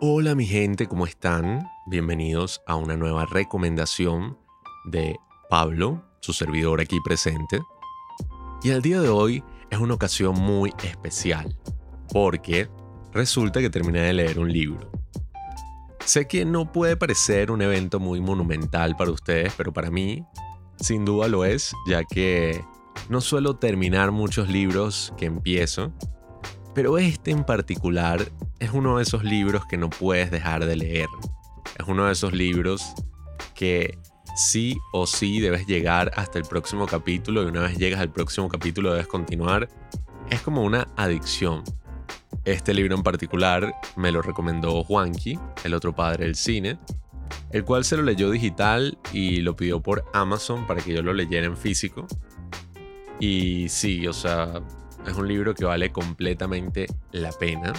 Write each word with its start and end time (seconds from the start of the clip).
Hola 0.00 0.36
mi 0.36 0.46
gente, 0.46 0.86
¿cómo 0.86 1.06
están? 1.06 1.68
Bienvenidos 1.86 2.62
a 2.68 2.76
una 2.76 2.96
nueva 2.96 3.26
recomendación 3.26 4.38
de 4.84 5.16
Pablo, 5.50 6.04
su 6.20 6.32
servidor 6.32 6.80
aquí 6.80 6.98
presente. 7.04 7.60
Y 8.62 8.70
el 8.70 8.80
día 8.80 9.00
de 9.00 9.08
hoy 9.08 9.42
es 9.70 9.78
una 9.80 9.94
ocasión 9.94 10.36
muy 10.36 10.72
especial, 10.84 11.58
porque 12.12 12.68
resulta 13.12 13.58
que 13.58 13.70
terminé 13.70 14.02
de 14.02 14.12
leer 14.12 14.38
un 14.38 14.52
libro. 14.52 14.88
Sé 16.04 16.28
que 16.28 16.44
no 16.44 16.70
puede 16.70 16.96
parecer 16.96 17.50
un 17.50 17.60
evento 17.60 17.98
muy 17.98 18.20
monumental 18.20 18.96
para 18.96 19.10
ustedes, 19.10 19.52
pero 19.56 19.72
para 19.72 19.90
mí 19.90 20.24
sin 20.76 21.04
duda 21.04 21.26
lo 21.26 21.44
es, 21.44 21.74
ya 21.88 22.04
que 22.04 22.64
no 23.08 23.20
suelo 23.20 23.56
terminar 23.56 24.12
muchos 24.12 24.48
libros 24.48 25.12
que 25.16 25.26
empiezo, 25.26 25.92
pero 26.74 26.98
este 26.98 27.30
en 27.30 27.44
particular 27.44 28.30
es 28.58 28.70
uno 28.72 28.96
de 28.96 29.02
esos 29.02 29.24
libros 29.24 29.66
que 29.66 29.76
no 29.76 29.90
puedes 29.90 30.30
dejar 30.30 30.64
de 30.64 30.76
leer. 30.76 31.08
Es 31.78 31.86
uno 31.86 32.06
de 32.06 32.12
esos 32.12 32.32
libros 32.32 32.92
que 33.54 33.98
sí 34.36 34.78
o 34.92 35.06
sí 35.06 35.40
debes 35.40 35.66
llegar 35.66 36.12
hasta 36.14 36.38
el 36.38 36.44
próximo 36.44 36.86
capítulo 36.86 37.42
y 37.42 37.46
una 37.46 37.62
vez 37.62 37.76
llegas 37.76 38.00
al 38.00 38.12
próximo 38.12 38.48
capítulo 38.48 38.92
debes 38.92 39.08
continuar. 39.08 39.68
Es 40.30 40.40
como 40.42 40.62
una 40.62 40.88
adicción. 40.96 41.64
Este 42.44 42.72
libro 42.72 42.94
en 42.94 43.02
particular 43.02 43.74
me 43.96 44.12
lo 44.12 44.22
recomendó 44.22 44.82
Juanqui, 44.84 45.38
el 45.64 45.74
otro 45.74 45.94
padre 45.94 46.26
del 46.26 46.34
cine, 46.34 46.78
el 47.50 47.64
cual 47.64 47.84
se 47.84 47.96
lo 47.96 48.02
leyó 48.02 48.30
digital 48.30 48.98
y 49.12 49.40
lo 49.40 49.56
pidió 49.56 49.82
por 49.82 50.04
Amazon 50.12 50.66
para 50.66 50.80
que 50.80 50.94
yo 50.94 51.02
lo 51.02 51.12
leyera 51.12 51.46
en 51.46 51.56
físico. 51.56 52.06
Y 53.20 53.68
sí, 53.68 54.06
o 54.06 54.12
sea, 54.12 54.62
es 55.08 55.16
un 55.16 55.28
libro 55.28 55.54
que 55.54 55.64
vale 55.64 55.90
completamente 55.90 56.86
la 57.12 57.32
pena. 57.32 57.72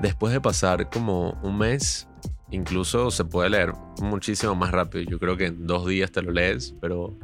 Después 0.00 0.32
de 0.32 0.40
pasar 0.40 0.90
como 0.90 1.38
un 1.42 1.58
mes, 1.58 2.08
incluso 2.50 3.10
se 3.10 3.24
puede 3.24 3.50
leer 3.50 3.72
muchísimo 4.00 4.54
más 4.54 4.70
rápido. 4.70 5.04
Yo 5.04 5.18
creo 5.18 5.36
que 5.36 5.46
en 5.46 5.66
dos 5.66 5.86
días 5.86 6.12
te 6.12 6.22
lo 6.22 6.32
lees, 6.32 6.74
pero 6.80 7.18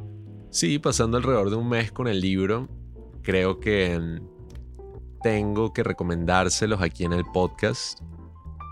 sí, 0.51 0.79
pasando 0.79 1.17
alrededor 1.17 1.51
de 1.51 1.57
un 1.57 1.69
mes 1.69 1.93
con 1.93 2.09
el 2.09 2.21
libro, 2.21 2.69
creo 3.23 3.61
que 3.61 4.21
tengo 5.23 5.73
que 5.73 5.83
recomendárselos 5.83 6.81
aquí 6.81 7.05
en 7.05 7.13
el 7.13 7.25
podcast. 7.25 8.01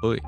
Uy, 0.02 0.20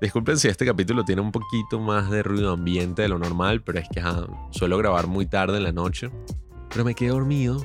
disculpen 0.00 0.38
si 0.38 0.48
este 0.48 0.64
capítulo 0.64 1.04
tiene 1.04 1.22
un 1.22 1.32
poquito 1.32 1.78
más 1.78 2.10
de 2.10 2.22
ruido 2.22 2.52
ambiente 2.52 3.02
de 3.02 3.08
lo 3.08 3.18
normal, 3.18 3.62
pero 3.62 3.78
es 3.78 3.88
que 3.88 4.02
suelo 4.50 4.78
grabar 4.78 5.06
muy 5.06 5.26
tarde 5.26 5.58
en 5.58 5.64
la 5.64 5.72
noche. 5.72 6.10
Pero 6.70 6.84
me 6.84 6.94
quedé 6.94 7.10
dormido 7.10 7.60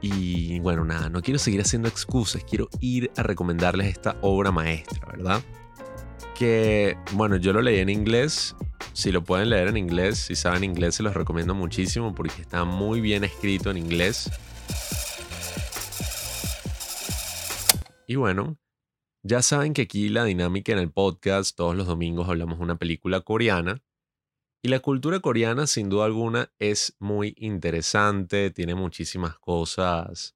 y 0.00 0.58
bueno, 0.60 0.84
nada, 0.84 1.08
no 1.08 1.22
quiero 1.22 1.38
seguir 1.38 1.60
haciendo 1.60 1.88
excusas, 1.88 2.44
quiero 2.44 2.68
ir 2.80 3.10
a 3.16 3.22
recomendarles 3.22 3.88
esta 3.88 4.16
obra 4.20 4.52
maestra, 4.52 5.06
¿verdad? 5.06 5.42
Que, 6.38 6.96
bueno, 7.12 7.36
yo 7.36 7.52
lo 7.52 7.62
leí 7.62 7.78
en 7.78 7.88
inglés. 7.88 8.54
Si 8.92 9.10
lo 9.10 9.24
pueden 9.24 9.50
leer 9.50 9.68
en 9.68 9.76
inglés, 9.76 10.18
si 10.18 10.36
saben 10.36 10.64
inglés, 10.64 10.96
se 10.96 11.02
los 11.02 11.14
recomiendo 11.14 11.54
muchísimo 11.54 12.14
porque 12.14 12.42
está 12.42 12.64
muy 12.64 13.00
bien 13.00 13.24
escrito 13.24 13.70
en 13.70 13.78
inglés. 13.78 14.30
Y 18.06 18.16
bueno, 18.16 18.58
ya 19.22 19.42
saben 19.42 19.74
que 19.74 19.82
aquí 19.82 20.08
la 20.08 20.24
dinámica 20.24 20.72
en 20.72 20.78
el 20.78 20.92
podcast, 20.92 21.56
todos 21.56 21.74
los 21.74 21.86
domingos 21.86 22.28
hablamos 22.28 22.58
de 22.58 22.64
una 22.64 22.76
película 22.76 23.20
coreana. 23.20 23.82
Y 24.62 24.68
la 24.68 24.80
cultura 24.80 25.20
coreana, 25.20 25.66
sin 25.66 25.88
duda 25.88 26.06
alguna, 26.06 26.52
es 26.58 26.96
muy 26.98 27.34
interesante, 27.38 28.50
tiene 28.50 28.74
muchísimas 28.74 29.38
cosas 29.38 30.34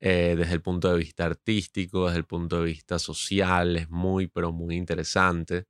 eh, 0.00 0.34
desde 0.36 0.54
el 0.54 0.62
punto 0.62 0.90
de 0.90 0.98
vista 0.98 1.26
artístico, 1.26 2.06
desde 2.06 2.18
el 2.18 2.24
punto 2.24 2.60
de 2.60 2.66
vista 2.66 2.98
social, 2.98 3.76
es 3.76 3.90
muy, 3.90 4.28
pero 4.28 4.52
muy 4.52 4.76
interesante. 4.76 5.66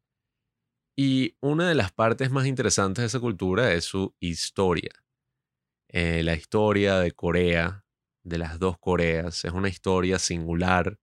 Y 0.96 1.36
una 1.40 1.68
de 1.68 1.74
las 1.74 1.92
partes 1.92 2.30
más 2.30 2.46
interesantes 2.46 3.02
de 3.02 3.06
esa 3.06 3.20
cultura 3.20 3.72
es 3.72 3.84
su 3.84 4.14
historia. 4.20 4.90
Eh, 5.88 6.22
la 6.22 6.34
historia 6.34 6.98
de 6.98 7.12
Corea, 7.12 7.84
de 8.24 8.38
las 8.38 8.58
dos 8.58 8.78
Coreas, 8.78 9.44
es 9.44 9.52
una 9.52 9.68
historia 9.68 10.18
singular 10.18 10.98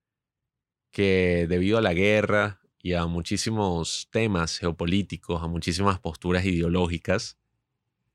que 0.92 1.48
debido 1.50 1.78
a 1.78 1.82
la 1.82 1.94
guerra 1.94 2.62
y 2.86 2.94
a 2.94 3.08
muchísimos 3.08 4.10
temas 4.12 4.60
geopolíticos, 4.60 5.42
a 5.42 5.48
muchísimas 5.48 5.98
posturas 5.98 6.46
ideológicas, 6.46 7.36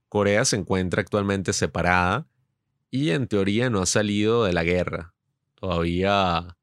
Corea 0.08 0.44
se 0.44 0.54
encuentra 0.54 1.02
actualmente 1.02 1.52
separada 1.52 2.28
y 2.88 3.10
en 3.10 3.26
teoría 3.26 3.68
no 3.68 3.82
ha 3.82 3.86
salido 3.86 4.44
de 4.44 4.52
la 4.52 4.62
guerra. 4.62 5.12
Todavía, 5.56 6.56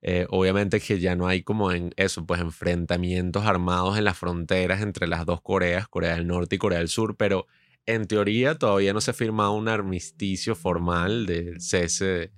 eh, 0.00 0.26
obviamente 0.30 0.80
que 0.80 0.98
ya 0.98 1.14
no 1.14 1.26
hay 1.26 1.42
como 1.42 1.72
en 1.72 1.92
eso, 1.98 2.24
pues 2.24 2.40
enfrentamientos 2.40 3.44
armados 3.44 3.98
en 3.98 4.04
las 4.04 4.16
fronteras 4.16 4.80
entre 4.80 5.06
las 5.06 5.26
dos 5.26 5.42
Coreas, 5.42 5.88
Corea 5.88 6.14
del 6.14 6.26
Norte 6.26 6.56
y 6.56 6.58
Corea 6.58 6.78
del 6.78 6.88
Sur, 6.88 7.18
pero 7.18 7.46
en 7.84 8.06
teoría 8.06 8.54
todavía 8.54 8.94
no 8.94 9.02
se 9.02 9.10
ha 9.10 9.14
firmado 9.14 9.52
un 9.52 9.68
armisticio 9.68 10.54
formal 10.54 11.26
del 11.26 11.60
cese 11.60 12.32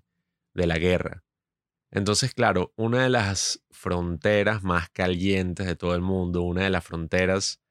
de 0.54 0.66
la 0.66 0.76
guerra. 0.76 1.22
Entonces, 1.90 2.34
claro, 2.34 2.72
una 2.76 3.02
de 3.02 3.08
las 3.08 3.64
fronteras 3.70 4.62
más 4.62 4.90
calientes 4.90 5.66
de 5.66 5.76
todo 5.76 5.94
el 5.94 6.02
mundo, 6.02 6.42
una 6.42 6.64
de 6.64 6.70
las 6.70 6.84
fronteras 6.84 7.62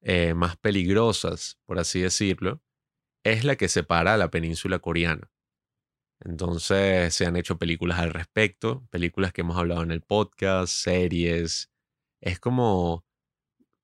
eh, 0.00 0.34
más 0.34 0.56
peligrosas, 0.56 1.58
por 1.64 1.78
así 1.78 2.00
decirlo, 2.00 2.60
es 3.24 3.44
la 3.44 3.56
que 3.56 3.68
separa 3.68 4.14
a 4.14 4.16
la 4.16 4.30
península 4.30 4.80
coreana. 4.80 5.30
Entonces 6.24 7.14
se 7.14 7.26
han 7.26 7.36
hecho 7.36 7.58
películas 7.58 8.00
al 8.00 8.10
respecto, 8.10 8.86
películas 8.90 9.32
que 9.32 9.42
hemos 9.42 9.56
hablado 9.56 9.82
en 9.82 9.92
el 9.92 10.02
podcast, 10.02 10.72
series. 10.74 11.70
Es 12.20 12.40
como 12.40 13.04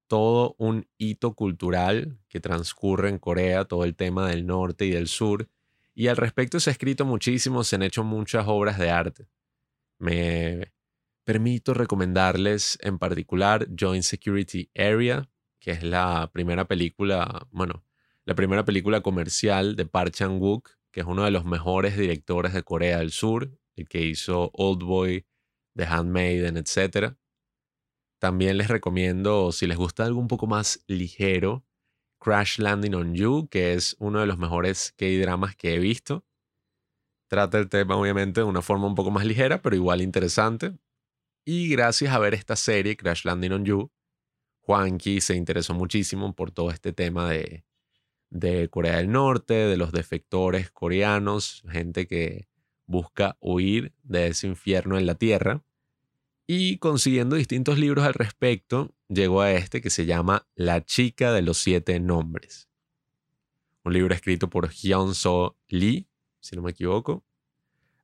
todo 0.09 0.57
un 0.59 0.89
hito 0.99 1.35
cultural 1.35 2.19
que 2.29 2.41
transcurre 2.41 3.11
en 3.11 3.19
Corea, 3.19 3.65
todo 3.65 3.85
el 3.85 3.95
tema 3.97 4.29
del 4.29 4.47
norte 4.47 4.87
y 4.87 4.91
del 4.91 5.09
sur. 5.09 5.49
Y 5.95 6.09
al 6.09 6.17
respecto 6.17 6.61
se 6.61 6.71
ha 6.71 6.73
escrito 6.73 7.05
muchísimo, 7.05 7.65
se 7.65 7.77
han 7.77 7.83
hecho 7.83 8.05
muchas 8.05 8.45
obras 8.49 8.79
de 8.79 8.91
arte 8.91 9.29
me 9.99 10.73
permito 11.25 11.75
recomendarles 11.75 12.79
en 12.83 12.99
particular 12.99 13.69
Joint 13.79 14.05
Security 14.05 14.71
Area, 14.75 15.29
que 15.61 15.73
es 15.73 15.83
la 15.83 16.31
primera 16.33 16.67
película, 16.67 17.47
bueno, 17.51 17.85
la 18.25 18.35
primera 18.35 18.65
película 18.65 19.01
comercial 19.01 19.77
de 19.77 19.87
Park 19.87 20.13
Chan-wook, 20.13 20.71
que 20.91 21.01
es 21.01 21.07
uno 21.07 21.25
de 21.25 21.31
los 21.31 21.45
mejores 21.45 21.97
directores 21.97 22.53
de 22.53 22.63
Corea 22.63 22.99
del 22.99 23.11
Sur, 23.11 23.51
el 23.77 23.89
que 23.89 24.03
hizo 24.03 24.51
Old 24.55 24.83
Boy, 24.83 25.27
The 25.77 25.85
Handmaiden, 25.85 26.57
etc. 26.57 27.15
También 28.19 28.57
les 28.57 28.69
recomiendo, 28.69 29.53
si 29.53 29.67
les 29.67 29.77
gusta 29.77 30.05
algo 30.05 30.21
un 30.21 30.29
poco 30.29 30.47
más 30.47 30.85
ligero, 30.87 31.65
Crash 32.21 32.59
Landing 32.59 32.95
on 32.95 33.15
You, 33.15 33.49
que 33.51 33.75
es 33.75 33.97
uno 33.99 34.21
de 34.21 34.27
los 34.27 34.39
mejores 34.39 34.93
K-dramas 34.97 35.57
que 35.57 35.75
he 35.75 35.79
visto 35.79 36.25
trata 37.29 37.59
el 37.59 37.69
tema 37.69 37.97
obviamente 37.97 38.41
de 38.41 38.47
una 38.47 38.63
forma 38.63 38.87
un 38.87 38.95
poco 38.95 39.11
más 39.11 39.25
ligera, 39.25 39.63
pero 39.63 39.77
igual 39.77 40.01
interesante. 40.01 40.73
Y 41.45 41.69
gracias 41.69 42.13
a 42.13 42.19
ver 42.19 42.35
esta 42.35 42.57
serie, 42.57 42.97
Crash 42.97 43.25
Landing 43.25 43.53
on 43.53 43.65
You, 43.65 43.91
Juanqui 44.69 45.23
se 45.23 45.35
interesó 45.35 45.73
muchísimo 45.73 46.35
por 46.35 46.51
todo 46.51 46.71
este 46.71 46.93
tema 46.93 47.31
de, 47.31 48.69
Corea 48.69 48.99
del 48.99 49.11
Norte, 49.11 49.55
de 49.55 49.79
los 49.79 49.93
defectores 49.93 50.71
coreanos, 50.71 51.63
gente 51.71 52.07
que 52.07 52.49
busca 52.85 53.39
huir 53.41 53.95
de 54.03 54.27
ese 54.27 54.47
infierno 54.47 54.99
en 54.99 55.07
la 55.07 55.15
tierra. 55.15 55.65
Y 56.47 56.77
consiguiendo 56.77 57.37
distintos 57.37 57.79
libros 57.79 58.05
al 58.05 58.13
respecto, 58.13 58.95
llegó 59.09 59.41
a 59.41 59.53
este 59.53 59.81
que 59.81 59.89
se 59.89 60.05
llama 60.05 60.47
La 60.55 60.85
chica 60.85 61.33
de 61.33 61.41
los 61.41 61.57
siete 61.57 61.99
nombres. 61.99 62.69
Un 63.85 63.95
libro 63.95 64.15
escrito 64.15 64.51
por 64.51 64.69
Hyun 64.71 65.15
So 65.15 65.57
Lee, 65.69 66.08
si 66.49 66.57
no 66.57 66.63
me 66.63 66.71
equivoco. 66.71 67.25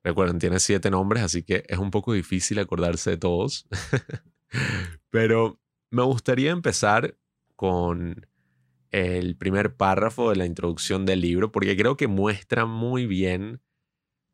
Recuerden, 0.02 0.38
tiene 0.38 0.60
siete 0.60 0.90
nombres, 0.90 1.22
así 1.22 1.42
que 1.42 1.64
es 1.66 1.78
un 1.78 1.90
poco 1.90 2.12
difícil 2.12 2.58
acordarse 2.58 3.10
de 3.10 3.16
todos. 3.16 3.66
Pero 5.10 5.58
me 5.90 6.02
gustaría 6.02 6.50
empezar 6.50 7.16
con 7.56 8.26
el 8.90 9.36
primer 9.36 9.76
párrafo 9.76 10.28
de 10.28 10.36
la 10.36 10.44
introducción 10.44 11.06
del 11.06 11.22
libro, 11.22 11.50
porque 11.50 11.76
creo 11.76 11.96
que 11.96 12.06
muestra 12.06 12.66
muy 12.66 13.06
bien 13.06 13.62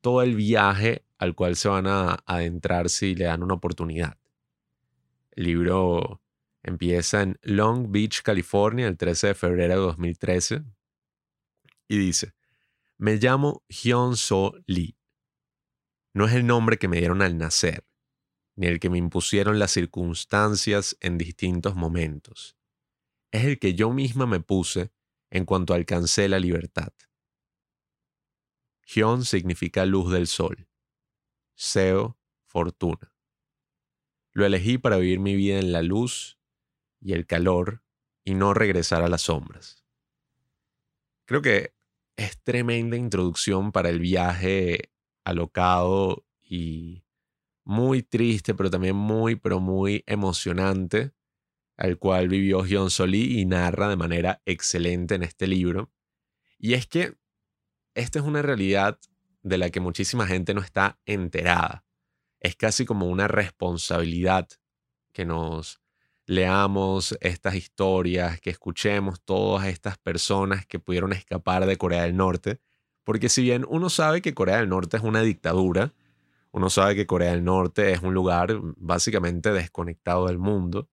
todo 0.01 0.23
el 0.23 0.35
viaje 0.35 1.05
al 1.19 1.35
cual 1.35 1.55
se 1.55 1.69
van 1.69 1.87
a 1.87 2.19
adentrar 2.27 2.89
si 2.89 3.15
le 3.15 3.27
dan 3.27 3.43
una 3.43 3.55
oportunidad. 3.55 4.19
El 5.31 5.45
libro 5.45 6.21
empieza 6.63 7.23
en 7.23 7.39
Long 7.43 7.93
Beach, 7.93 8.23
California, 8.23 8.89
el 8.89 8.97
13 8.97 9.29
de 9.29 9.35
febrero 9.35 9.75
de 9.75 9.81
2013, 9.81 10.63
y 11.87 11.99
dice, 11.99 12.33
me 13.01 13.17
llamo 13.17 13.65
Hyun 13.69 14.15
So 14.15 14.53
Lee. 14.67 14.95
No 16.13 16.27
es 16.27 16.35
el 16.35 16.47
nombre 16.47 16.77
que 16.77 16.87
me 16.87 16.99
dieron 16.99 17.23
al 17.23 17.39
nacer, 17.39 17.87
ni 18.57 18.67
el 18.67 18.79
que 18.79 18.91
me 18.91 18.99
impusieron 18.99 19.59
las 19.59 19.71
circunstancias 19.71 20.99
en 21.01 21.17
distintos 21.17 21.75
momentos. 21.75 22.59
Es 23.31 23.47
el 23.47 23.59
que 23.59 23.73
yo 23.73 23.91
misma 23.91 24.27
me 24.27 24.41
puse 24.41 24.93
en 25.31 25.47
cuanto 25.47 25.73
alcancé 25.73 26.29
la 26.29 26.39
libertad. 26.39 26.93
Hyun 28.85 29.25
significa 29.25 29.87
luz 29.87 30.13
del 30.13 30.27
sol. 30.27 30.69
Seo, 31.55 32.19
fortuna. 32.45 33.15
Lo 34.33 34.45
elegí 34.45 34.77
para 34.77 34.99
vivir 34.99 35.21
mi 35.21 35.37
vida 35.37 35.59
en 35.59 35.73
la 35.73 35.81
luz 35.81 36.39
y 37.01 37.15
el 37.15 37.27
calor 37.27 37.83
y 38.25 38.35
no 38.35 38.53
regresar 38.53 39.03
a 39.03 39.09
las 39.09 39.23
sombras. 39.23 39.87
Creo 41.25 41.41
que 41.41 41.80
es 42.21 42.43
tremenda 42.43 42.99
introducción 42.99 43.73
para 43.73 43.89
el 43.89 43.99
viaje 43.99 44.93
alocado 45.25 46.27
y 46.43 47.03
muy 47.65 48.03
triste, 48.03 48.55
pero 48.55 48.71
también 48.71 48.95
muy, 48.95 49.37
pero 49.37 49.59
muy 49.59 50.05
emocionante, 50.07 51.13
al 51.79 51.97
cual 51.97 52.29
vivió 52.29 52.63
Gion 52.63 52.91
Solí 52.91 53.41
y 53.41 53.47
narra 53.47 53.89
de 53.89 53.97
manera 53.97 54.43
excelente 54.45 55.15
en 55.15 55.23
este 55.23 55.47
libro. 55.47 55.91
Y 56.59 56.75
es 56.75 56.87
que 56.87 57.17
esta 57.95 58.19
es 58.19 58.25
una 58.27 58.43
realidad 58.43 59.01
de 59.43 59.57
la 59.57 59.71
que 59.71 59.81
muchísima 59.81 60.27
gente 60.27 60.53
no 60.53 60.61
está 60.61 61.01
enterada. 61.07 61.87
Es 62.39 62.55
casi 62.55 62.85
como 62.85 63.07
una 63.07 63.29
responsabilidad 63.29 64.47
que 65.15 65.25
nos 65.25 65.80
leamos 66.31 67.19
estas 67.21 67.57
historias, 67.57 68.41
que 68.41 68.51
escuchemos 68.51 69.21
todas 69.21 69.67
estas 69.67 69.99
personas 69.99 70.65
que 70.65 70.79
pudieron 70.79 71.13
escapar 71.13 71.67
de 71.67 71.77
Corea 71.77 72.03
del 72.03 72.17
Norte, 72.17 72.61
porque 73.03 73.29
si 73.29 73.43
bien 73.43 73.67
uno 73.69 73.91
sabe 73.91 74.23
que 74.23 74.33
Corea 74.33 74.59
del 74.59 74.69
Norte 74.69 74.97
es 74.97 75.03
una 75.03 75.23
dictadura, 75.23 75.93
uno 76.53 76.71
sabe 76.71 76.95
que 76.95 77.09
Corea 77.09 77.33
del 77.33 77.43
Norte 77.43 77.91
es 77.91 78.03
un 78.03 78.15
lugar 78.15 78.61
básicamente 78.77 79.51
desconectado 79.51 80.29
del 80.29 80.39
mundo, 80.39 80.89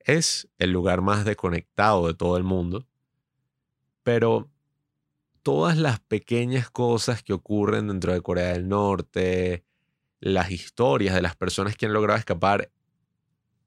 es 0.00 0.48
el 0.58 0.72
lugar 0.72 1.02
más 1.02 1.24
desconectado 1.24 2.08
de 2.08 2.14
todo 2.14 2.36
el 2.36 2.42
mundo, 2.42 2.84
pero 4.02 4.50
todas 5.44 5.76
las 5.76 6.00
pequeñas 6.00 6.68
cosas 6.68 7.22
que 7.22 7.32
ocurren 7.32 7.86
dentro 7.86 8.12
de 8.12 8.22
Corea 8.22 8.54
del 8.54 8.66
Norte, 8.66 9.62
las 10.18 10.50
historias 10.50 11.14
de 11.14 11.22
las 11.22 11.36
personas 11.36 11.76
que 11.76 11.86
han 11.86 11.92
logrado 11.92 12.18
escapar, 12.18 12.72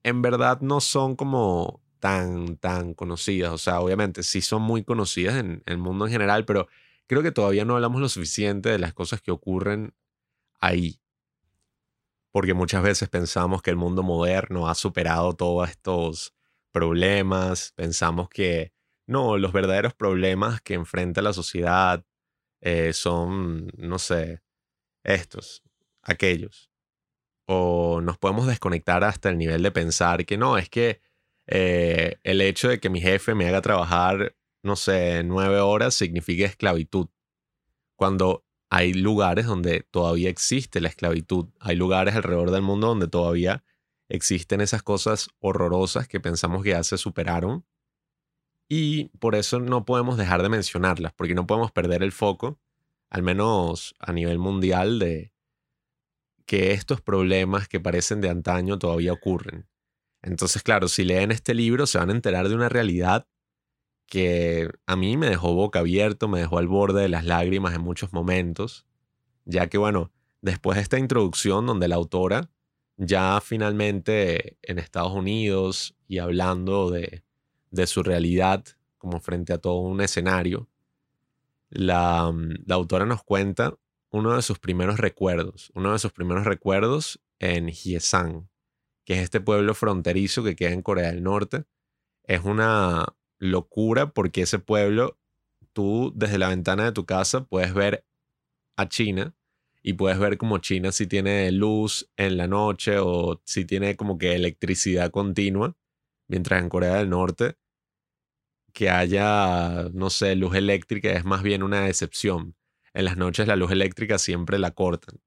en 0.04 0.22
verdad 0.22 0.62
no 0.62 0.82
son 0.82 1.16
como 1.16 1.82
tan, 2.00 2.58
tan 2.58 2.94
conocidas. 2.94 3.52
O 3.52 3.58
sea, 3.58 3.80
obviamente 3.80 4.24
sí 4.24 4.42
son 4.42 4.62
muy 4.62 4.84
conocidas 4.84 5.36
en 5.36 5.64
el 5.66 5.78
mundo 5.78 6.06
en 6.06 6.12
general, 6.12 6.46
pero 6.46 6.68
creo 7.08 7.24
que 7.24 7.32
todavía 7.32 7.66
no 7.66 7.76
hablamos 7.76 8.02
lo 8.02 8.10
suficiente 8.10 8.70
de 8.70 8.80
las 8.80 8.94
cosas 8.94 9.22
que 9.22 9.32
ocurren 9.32 9.94
ahí. 10.60 11.00
Porque 12.32 12.54
muchas 12.54 12.82
veces 12.84 13.10
pensamos 13.10 13.62
que 13.62 13.70
el 13.72 13.76
mundo 13.76 14.04
moderno 14.04 14.68
ha 14.68 14.76
superado 14.76 15.34
todos 15.34 15.70
estos 15.70 16.34
problemas, 16.72 17.74
pensamos 17.76 18.30
que 18.30 18.74
no, 19.06 19.38
los 19.38 19.52
verdaderos 19.52 19.94
problemas 19.94 20.62
que 20.62 20.74
enfrenta 20.74 21.22
la 21.22 21.34
sociedad 21.34 22.06
eh, 22.62 22.94
son, 22.94 23.70
no 23.78 24.00
sé, 24.00 24.42
estos, 25.04 25.64
aquellos. 26.02 26.71
O 27.54 28.00
nos 28.02 28.18
podemos 28.18 28.48
desconectar 28.48 29.04
hasta 29.04 29.30
el 29.30 29.38
nivel 29.38 29.62
de 29.62 29.72
pensar 29.72 30.26
que 30.26 30.38
no, 30.38 30.58
es 30.58 30.70
que 30.70 31.02
eh, 31.48 32.18
el 32.24 32.40
hecho 32.40 32.70
de 32.70 32.80
que 32.80 32.90
mi 32.90 33.02
jefe 33.02 33.36
me 33.36 33.46
haga 33.48 33.62
trabajar, 33.62 34.36
no 34.64 34.78
sé, 34.78 35.24
nueve 35.24 35.60
horas 35.60 35.94
significa 35.94 36.46
esclavitud. 36.46 37.08
Cuando 37.98 38.46
hay 38.70 38.94
lugares 38.94 39.48
donde 39.48 39.82
todavía 39.92 40.30
existe 40.30 40.80
la 40.80 40.88
esclavitud, 40.88 41.50
hay 41.60 41.76
lugares 41.76 42.16
alrededor 42.16 42.52
del 42.52 42.62
mundo 42.62 42.88
donde 42.88 43.10
todavía 43.10 43.66
existen 44.08 44.62
esas 44.62 44.82
cosas 44.82 45.30
horrorosas 45.40 46.08
que 46.08 46.22
pensamos 46.22 46.64
que 46.64 46.70
ya 46.70 46.84
se 46.84 46.98
superaron 46.98 47.66
y 48.70 49.10
por 49.20 49.36
eso 49.36 49.60
no 49.60 49.84
podemos 49.84 50.16
dejar 50.16 50.42
de 50.42 50.48
mencionarlas, 50.48 51.12
porque 51.12 51.36
no 51.36 51.46
podemos 51.46 51.74
perder 51.74 52.04
el 52.04 52.14
foco, 52.14 52.58
al 53.10 53.24
menos 53.24 53.94
a 54.00 54.14
nivel 54.14 54.40
mundial, 54.40 54.98
de 55.00 55.31
que 56.52 56.74
estos 56.74 57.00
problemas 57.00 57.70
que 57.70 57.80
parecen 57.80 58.20
de 58.20 58.30
antaño 58.30 58.78
todavía 58.78 59.14
ocurren. 59.14 59.70
Entonces, 60.22 60.62
claro, 60.64 60.90
si 60.90 61.06
leen 61.06 61.32
este 61.32 61.54
libro 61.54 61.88
se 61.88 61.98
van 61.98 62.10
a 62.10 62.14
enterar 62.14 62.50
de 62.50 62.56
una 62.56 62.68
realidad 62.68 63.26
que 64.06 64.70
a 64.86 64.98
mí 64.98 65.16
me 65.16 65.30
dejó 65.30 65.54
boca 65.54 65.80
abierto, 65.80 66.28
me 66.28 66.40
dejó 66.40 66.58
al 66.58 66.68
borde 66.68 67.04
de 67.04 67.08
las 67.08 67.24
lágrimas 67.24 67.74
en 67.74 67.82
muchos 67.82 68.12
momentos, 68.12 68.86
ya 69.46 69.68
que, 69.68 69.78
bueno, 69.78 70.12
después 70.42 70.76
de 70.76 70.82
esta 70.82 71.00
introducción 71.00 71.66
donde 71.66 71.88
la 71.88 71.96
autora, 71.96 72.50
ya 72.98 73.40
finalmente 73.40 74.58
en 74.62 74.78
Estados 74.80 75.14
Unidos 75.14 75.96
y 76.10 76.18
hablando 76.18 76.92
de 76.92 77.24
de 77.72 77.88
su 77.88 78.04
realidad 78.04 78.64
como 78.98 79.20
frente 79.20 79.54
a 79.54 79.58
todo 79.58 79.80
un 79.80 80.02
escenario, 80.02 80.70
la, 81.70 82.32
mm, 82.32 82.66
la, 82.66 82.76
autora 82.76 83.06
nos 83.06 83.24
cuenta 83.24 83.76
uno 84.12 84.36
de 84.36 84.42
sus 84.42 84.60
primeros 84.60 85.00
recuerdos, 85.00 85.72
uno 85.74 85.94
de 85.94 86.00
sus 86.00 86.12
primeros 86.12 86.46
recuerdos 86.46 87.22
en 87.40 87.70
Hyesan, 87.70 88.50
que 89.06 89.14
es 89.14 89.20
este 89.22 89.42
pueblo 89.42 89.74
fronterizo 89.74 90.44
que 90.44 90.56
queda 90.56 90.72
en 90.72 90.82
Corea 90.82 91.08
del 91.08 91.24
Norte. 91.24 91.66
Es 92.24 92.44
una 92.44 93.06
locura 93.40 94.14
porque 94.14 94.44
ese 94.44 94.60
pueblo, 94.60 95.18
tú 95.74 96.12
desde 96.16 96.38
la 96.38 96.50
ventana 96.50 96.86
de 96.86 96.92
tu 96.92 97.06
casa 97.06 97.46
puedes 97.46 97.74
ver 97.74 98.06
a 98.78 98.88
China 98.90 99.36
y 99.82 99.94
puedes 99.94 100.20
ver 100.20 100.38
como 100.38 100.60
China 100.60 100.92
si 100.92 101.08
tiene 101.08 101.52
luz 101.52 102.10
en 102.18 102.38
la 102.38 102.48
noche 102.48 103.00
o 103.00 103.42
si 103.46 103.66
tiene 103.66 103.96
como 103.96 104.18
que 104.18 104.36
electricidad 104.36 105.12
continua, 105.12 105.76
mientras 106.28 106.62
en 106.62 106.70
Corea 106.70 106.96
del 106.96 107.10
Norte 107.10 107.58
que 108.74 108.90
haya, 108.90 109.90
no 109.94 110.10
sé, 110.10 110.36
luz 110.36 110.56
eléctrica 110.56 111.12
es 111.12 111.26
más 111.26 111.44
bien 111.44 111.64
una 111.64 111.88
excepción. 111.88 112.56
En 112.94 113.06
las 113.06 113.18
noches 113.18 113.48
la 113.48 113.56
luz 113.56 113.72
eléctrica 113.72 114.18
siempre 114.18 114.60
la 114.60 114.72
cortan. 114.72 115.22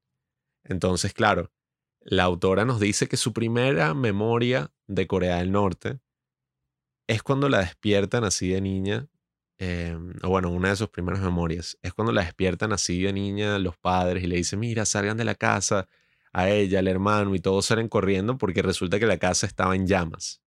Entonces, 0.65 1.13
claro, 1.13 1.53
la 2.01 2.25
autora 2.25 2.65
nos 2.65 2.81
dice 2.81 3.09
que 3.09 3.17
su 3.17 3.33
primera 3.33 3.95
memoria 3.95 4.73
de 4.87 5.07
Corea 5.07 5.37
del 5.37 5.53
Norte 5.53 6.01
es 7.07 7.23
cuando 7.23 7.49
la 7.49 7.61
despiertan 7.61 8.25
así 8.25 8.49
de 8.49 8.61
niña, 8.61 9.09
em, 9.59 10.15
o 10.23 10.29
bueno, 10.29 10.51
una 10.51 10.71
de 10.71 10.77
sus 10.77 10.89
primeras 10.89 11.23
memorias, 11.23 11.79
es 11.83 11.95
cuando 11.95 12.13
la 12.13 12.23
despiertan 12.23 12.73
así 12.73 13.03
de 13.03 13.13
niña 13.13 13.59
los 13.59 13.77
padres 13.79 14.23
y 14.25 14.27
le 14.27 14.37
dicen, 14.37 14.61
mira, 14.61 14.85
salgan 14.85 15.17
de 15.17 15.25
la 15.25 15.35
casa, 15.35 15.89
a 16.35 16.51
ella, 16.51 16.81
al 16.81 16.89
hermano, 16.89 17.35
y 17.35 17.41
todos 17.41 17.67
salen 17.67 17.89
corriendo 17.89 18.37
porque 18.37 18.61
resulta 18.61 18.99
que 18.99 19.07
la 19.07 19.19
casa 19.19 19.47
estaba 19.47 19.77
en 19.77 19.87
llamas. 19.87 20.43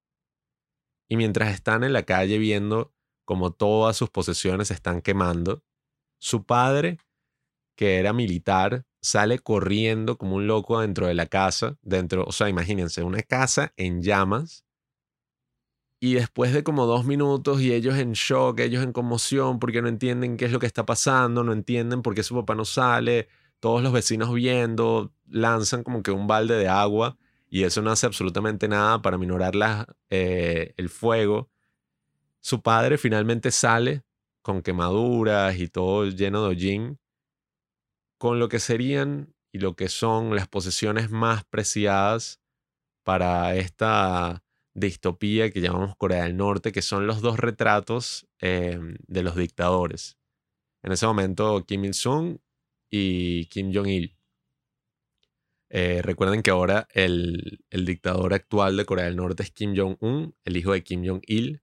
Y 1.09 1.15
mientras 1.15 1.53
están 1.53 1.83
en 1.83 1.93
la 1.93 2.03
calle 2.03 2.37
viendo 2.37 2.93
como 3.23 3.51
todas 3.51 3.95
sus 3.95 4.09
posesiones 4.09 4.67
se 4.67 4.73
están 4.73 5.01
quemando, 5.01 5.63
su 6.19 6.45
padre, 6.45 6.97
que 7.77 7.99
era 7.99 8.11
militar, 8.11 8.85
sale 9.01 9.39
corriendo 9.39 10.17
como 10.17 10.35
un 10.35 10.47
loco 10.47 10.81
dentro 10.81 11.07
de 11.07 11.13
la 11.13 11.27
casa, 11.27 11.77
dentro, 11.83 12.25
o 12.25 12.31
sea, 12.33 12.49
imagínense, 12.49 13.03
una 13.03 13.21
casa 13.21 13.71
en 13.77 14.01
llamas. 14.01 14.65
Y 15.99 16.15
después 16.15 16.53
de 16.53 16.63
como 16.63 16.87
dos 16.87 17.05
minutos 17.05 17.61
y 17.61 17.71
ellos 17.73 17.95
en 17.97 18.13
shock, 18.13 18.59
ellos 18.59 18.83
en 18.83 18.93
conmoción 18.93 19.59
porque 19.59 19.81
no 19.81 19.87
entienden 19.87 20.37
qué 20.37 20.45
es 20.45 20.51
lo 20.51 20.59
que 20.59 20.65
está 20.65 20.85
pasando, 20.85 21.43
no 21.43 21.53
entienden 21.53 22.01
por 22.01 22.15
qué 22.15 22.23
su 22.23 22.35
papá 22.35 22.55
no 22.55 22.65
sale, 22.65 23.29
todos 23.59 23.81
los 23.83 23.93
vecinos 23.93 24.33
viendo, 24.33 25.13
lanzan 25.27 25.83
como 25.83 26.01
que 26.01 26.11
un 26.11 26.27
balde 26.27 26.55
de 26.55 26.67
agua 26.67 27.17
y 27.49 27.63
eso 27.63 27.81
no 27.83 27.91
hace 27.91 28.07
absolutamente 28.07 28.67
nada 28.67 29.01
para 29.01 29.17
minorar 29.19 29.53
eh, 30.09 30.73
el 30.77 30.89
fuego. 30.89 31.49
Su 32.41 32.61
padre 32.61 32.97
finalmente 32.97 33.51
sale 33.51 34.03
con 34.41 34.61
quemaduras 34.63 35.57
y 35.59 35.67
todo 35.67 36.05
lleno 36.05 36.41
de 36.43 36.49
hollín, 36.49 36.99
con 38.17 38.39
lo 38.39 38.49
que 38.49 38.59
serían 38.59 39.35
y 39.51 39.59
lo 39.59 39.75
que 39.75 39.89
son 39.89 40.35
las 40.35 40.47
posesiones 40.47 41.09
más 41.11 41.45
preciadas 41.45 42.41
para 43.03 43.55
esta 43.55 44.43
distopía 44.73 45.51
que 45.51 45.61
llamamos 45.61 45.95
Corea 45.97 46.23
del 46.23 46.37
Norte, 46.37 46.71
que 46.71 46.81
son 46.81 47.07
los 47.07 47.21
dos 47.21 47.39
retratos 47.39 48.27
em, 48.39 48.97
de 49.07 49.23
los 49.23 49.35
dictadores. 49.35 50.17
En 50.83 50.91
ese 50.91 51.07
momento, 51.07 51.65
Kim 51.65 51.85
Il-sung 51.85 52.39
y 52.89 53.45
Kim 53.47 53.73
Jong-il. 53.73 54.17
Eh, 55.69 56.01
recuerden 56.01 56.43
que 56.43 56.51
ahora 56.51 56.87
el, 56.93 57.59
dictador 57.71 58.33
actual 58.33 58.77
de 58.77 58.85
Corea 58.85 59.05
del 59.05 59.17
Norte 59.17 59.43
es 59.43 59.51
Kim 59.51 59.75
Jong-un, 59.75 60.35
el 60.45 60.57
hijo 60.57 60.71
de 60.73 60.83
Kim 60.83 61.05
Jong-il, 61.05 61.61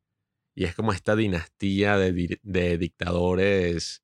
y 0.54 0.64
es 0.64 0.74
como 0.74 0.92
esta 0.92 1.16
dinastía 1.16 1.96
de, 1.96 2.38
de 2.42 2.78
dictadores 2.78 4.03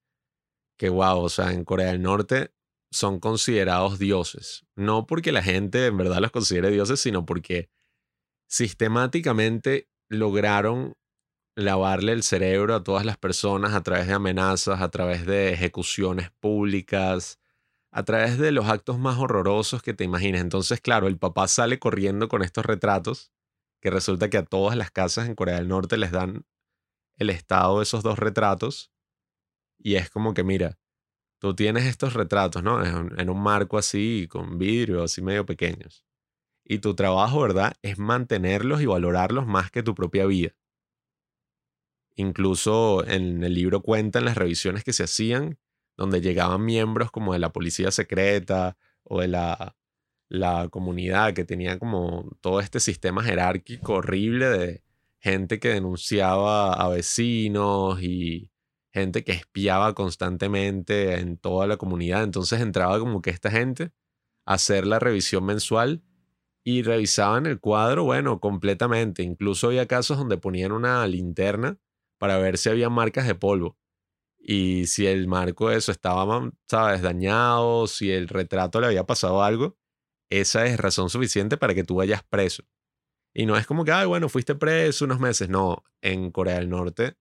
que, 0.81 0.89
wow, 0.89 1.19
o 1.21 1.29
sea, 1.29 1.53
en 1.53 1.67
Corea 1.67 1.89
del 1.89 2.01
Norte 2.01 2.55
son 2.91 3.21
considerados 3.21 3.99
dioses. 3.99 4.65
No 4.77 5.07
porque 5.07 5.31
la 5.31 5.43
gente 5.43 5.85
en 5.85 5.99
verdad 5.99 6.21
los 6.21 6.31
considere 6.31 6.71
dioses, 6.71 7.01
sino 7.01 7.27
porque 7.27 7.69
sistemáticamente 8.49 9.91
lograron 10.09 10.95
lavarle 11.55 12.13
el 12.13 12.23
cerebro 12.23 12.75
a 12.75 12.83
todas 12.83 13.05
las 13.05 13.19
personas 13.19 13.75
a 13.75 13.83
través 13.83 14.07
de 14.07 14.15
amenazas, 14.15 14.81
a 14.81 14.89
través 14.91 15.27
de 15.27 15.53
ejecuciones 15.53 16.31
públicas, 16.41 17.39
a 17.93 18.03
través 18.05 18.39
de 18.39 18.51
los 18.51 18.67
actos 18.67 18.99
más 18.99 19.19
horrorosos 19.19 19.83
que 19.83 19.93
te 19.93 20.05
imagines. 20.05 20.41
Entonces, 20.41 20.81
claro, 20.81 21.09
el 21.09 21.19
papá 21.19 21.47
sale 21.47 21.79
corriendo 21.79 22.31
con 22.31 22.41
estos 22.41 22.65
retratos, 22.65 23.31
que 23.83 23.91
resulta 23.91 24.31
que 24.31 24.39
a 24.39 24.47
todas 24.47 24.79
las 24.79 24.91
casas 24.91 25.29
en 25.29 25.35
Corea 25.35 25.57
del 25.57 25.69
Norte 25.69 25.99
les 25.99 26.11
dan 26.11 26.47
el 27.19 27.29
estado 27.29 27.81
de 27.81 27.83
esos 27.83 28.03
dos 28.03 28.19
retratos. 28.19 28.91
Y 29.83 29.97
es 29.97 30.11
como 30.11 30.35
que, 30.35 30.45
mira, 30.45 30.79
tú 31.39 31.55
tienes 31.55 31.87
estos 31.87 32.15
retratos, 32.15 32.63
¿no? 32.63 32.85
En, 32.85 33.31
un 33.31 33.43
marco 33.43 33.79
así, 33.79 34.29
con 34.31 34.59
vidrio, 34.59 35.03
así 35.03 35.23
medio 35.23 35.47
pequeños. 35.47 36.05
y 36.65 36.79
tu 36.79 36.95
trabajo, 36.95 37.43
¿verdad? 37.43 37.75
Es 37.83 37.99
mantenerlos 37.99 38.81
y 38.81 38.87
valorarlos 38.87 39.47
más 39.47 39.71
que 39.73 39.83
tu 39.83 39.95
propia 39.95 40.27
vida. 40.27 40.53
Incluso 42.15 43.05
en 43.07 43.43
el 43.43 43.55
libro 43.55 43.83
cuentan 43.83 44.25
las 44.25 44.37
revisiones 44.37 44.85
que 44.85 44.93
se 44.93 45.05
hacían, 45.05 45.59
donde 45.97 46.21
llegaban 46.21 46.65
miembros 46.65 47.11
como 47.11 47.33
de 47.33 47.41
la 47.41 47.53
policía 47.53 47.91
secreta 47.91 48.77
o 49.05 49.21
de 49.21 49.29
la, 49.29 49.77
la 50.29 50.69
comunidad 50.69 51.35
que 51.35 51.45
tenía 51.45 51.79
como 51.79 52.31
todo 52.41 52.61
este 52.61 52.81
sistema 52.81 53.23
jerárquico 53.25 53.95
horrible 53.95 54.47
de 54.47 54.83
gente 55.19 55.59
que 55.59 55.69
denunciaba 55.71 56.73
a 56.73 56.89
vecinos 56.89 58.01
y 58.03 58.50
gente 58.93 59.25
que 59.25 59.33
espiaba 59.33 59.95
constantemente 59.95 61.15
en 61.19 61.37
toda 61.37 61.67
la 61.67 61.77
comunidad. 61.77 62.23
Entonces 62.25 62.61
entraba 62.61 62.99
como 62.99 63.23
que 63.23 63.31
esta 63.31 63.51
gente 63.51 63.93
a 64.47 64.55
hacer 64.55 64.87
la 64.87 64.99
revisión 64.99 65.45
mensual 65.45 66.03
y 66.65 66.83
revisaban 66.83 67.47
el 67.47 67.61
cuadro, 67.61 68.05
bueno, 68.05 68.41
completamente. 68.41 69.23
Incluso 69.23 69.69
había 69.69 69.87
casos 69.87 70.19
donde 70.19 70.39
ponían 70.39 70.73
una 70.73 71.07
linterna 71.07 71.79
para 72.19 72.39
ver 72.39 72.59
si 72.59 72.69
había 72.69 72.91
marcas 72.91 73.27
de 73.27 73.35
polvo. 73.35 73.79
Y 74.39 74.87
si 74.87 75.07
el 75.07 75.29
marco 75.29 75.69
de 75.69 75.77
eso 75.77 75.93
estaba, 75.93 76.51
sabes, 76.69 77.03
dañado, 77.03 77.87
si 77.87 78.11
el 78.11 78.29
retrato 78.29 78.81
le 78.81 78.89
había 78.89 79.05
pasado 79.05 79.43
algo, 79.43 79.77
esa 80.31 80.67
es 80.67 80.79
razón 80.79 81.11
suficiente 81.11 81.57
para 81.57 81.75
que 81.75 81.85
tú 81.85 81.97
vayas 81.97 82.23
preso. 82.25 82.65
Y 83.35 83.47
no 83.47 83.57
es 83.57 83.67
como 83.67 83.85
que, 83.85 83.93
ay, 83.93 84.07
bueno, 84.07 84.29
fuiste 84.29 84.55
preso 84.55 85.05
unos 85.05 85.21
meses. 85.21 85.49
No, 85.49 85.85
en 86.03 86.31
Corea 86.31 86.57
del 86.57 86.71
Norte 86.71 87.17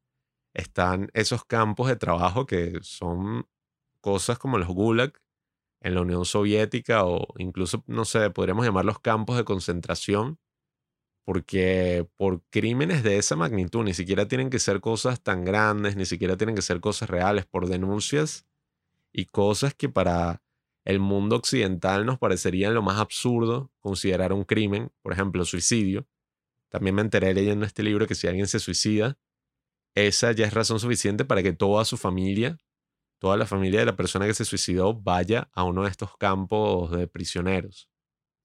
están 0.53 1.09
esos 1.13 1.45
campos 1.45 1.87
de 1.87 1.95
trabajo 1.95 2.45
que 2.45 2.79
son 2.81 3.47
cosas 4.01 4.39
como 4.39 4.57
los 4.57 4.67
gulag 4.67 5.13
en 5.81 5.95
la 5.95 6.01
Unión 6.01 6.25
Soviética 6.25 7.05
o 7.05 7.27
incluso, 7.37 7.83
no 7.87 8.05
sé, 8.05 8.29
podríamos 8.31 8.65
llamarlos 8.65 8.99
campos 8.99 9.37
de 9.37 9.45
concentración, 9.45 10.39
porque 11.25 12.07
por 12.17 12.41
crímenes 12.49 13.03
de 13.03 13.17
esa 13.17 13.35
magnitud 13.35 13.83
ni 13.83 13.93
siquiera 13.93 14.27
tienen 14.27 14.49
que 14.49 14.59
ser 14.59 14.81
cosas 14.81 15.21
tan 15.21 15.45
grandes, 15.45 15.95
ni 15.95 16.05
siquiera 16.05 16.37
tienen 16.37 16.55
que 16.55 16.61
ser 16.61 16.79
cosas 16.81 17.09
reales, 17.09 17.45
por 17.45 17.67
denuncias 17.67 18.45
y 19.11 19.25
cosas 19.25 19.73
que 19.73 19.89
para 19.89 20.41
el 20.85 20.99
mundo 20.99 21.35
occidental 21.35 22.05
nos 22.05 22.17
parecerían 22.17 22.73
lo 22.73 22.81
más 22.81 22.99
absurdo 22.99 23.71
considerar 23.79 24.33
un 24.33 24.43
crimen, 24.43 24.91
por 25.01 25.13
ejemplo, 25.13 25.45
suicidio. 25.45 26.07
También 26.69 26.95
me 26.95 27.01
enteré 27.01 27.33
leyendo 27.33 27.65
este 27.65 27.83
libro 27.83 28.07
que 28.07 28.15
si 28.15 28.27
alguien 28.27 28.47
se 28.47 28.59
suicida, 28.59 29.17
esa 29.95 30.31
ya 30.31 30.45
es 30.45 30.53
razón 30.53 30.79
suficiente 30.79 31.25
para 31.25 31.43
que 31.43 31.53
toda 31.53 31.85
su 31.85 31.97
familia, 31.97 32.57
toda 33.19 33.37
la 33.37 33.45
familia 33.45 33.79
de 33.79 33.85
la 33.85 33.95
persona 33.95 34.25
que 34.25 34.33
se 34.33 34.45
suicidó 34.45 34.93
vaya 34.93 35.49
a 35.53 35.63
uno 35.63 35.83
de 35.83 35.89
estos 35.89 36.15
campos 36.17 36.91
de 36.91 37.07
prisioneros. 37.07 37.89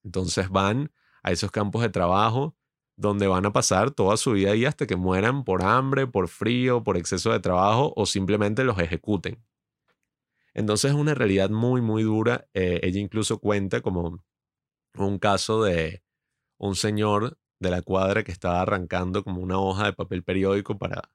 Entonces 0.02 0.48
van 0.50 0.92
a 1.22 1.32
esos 1.32 1.50
campos 1.50 1.82
de 1.82 1.88
trabajo 1.88 2.56
donde 2.96 3.26
van 3.26 3.46
a 3.46 3.52
pasar 3.52 3.90
toda 3.90 4.16
su 4.16 4.32
vida 4.32 4.52
ahí 4.52 4.64
hasta 4.64 4.86
que 4.86 4.96
mueran 4.96 5.44
por 5.44 5.64
hambre, 5.64 6.06
por 6.06 6.28
frío, 6.28 6.84
por 6.84 6.96
exceso 6.96 7.32
de 7.32 7.40
trabajo 7.40 7.92
o 7.96 8.06
simplemente 8.06 8.64
los 8.64 8.78
ejecuten. 8.78 9.44
Entonces 10.54 10.92
es 10.92 10.96
una 10.96 11.14
realidad 11.14 11.50
muy, 11.50 11.80
muy 11.80 12.04
dura. 12.04 12.46
Eh, 12.54 12.80
ella 12.82 13.00
incluso 13.00 13.40
cuenta 13.40 13.80
como 13.80 14.22
un 14.96 15.18
caso 15.18 15.64
de 15.64 16.04
un 16.58 16.76
señor 16.76 17.38
de 17.58 17.70
la 17.70 17.82
cuadra 17.82 18.22
que 18.22 18.32
estaba 18.32 18.60
arrancando 18.60 19.24
como 19.24 19.40
una 19.40 19.58
hoja 19.58 19.86
de 19.86 19.92
papel 19.92 20.22
periódico 20.22 20.78
para 20.78 21.10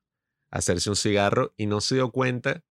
hacerse 0.51 0.89
un 0.89 0.95
cigarro 0.95 1.53
y 1.57 1.65
no 1.65 1.81
se 1.81 1.95
dio 1.95 2.11
cuenta 2.11 2.63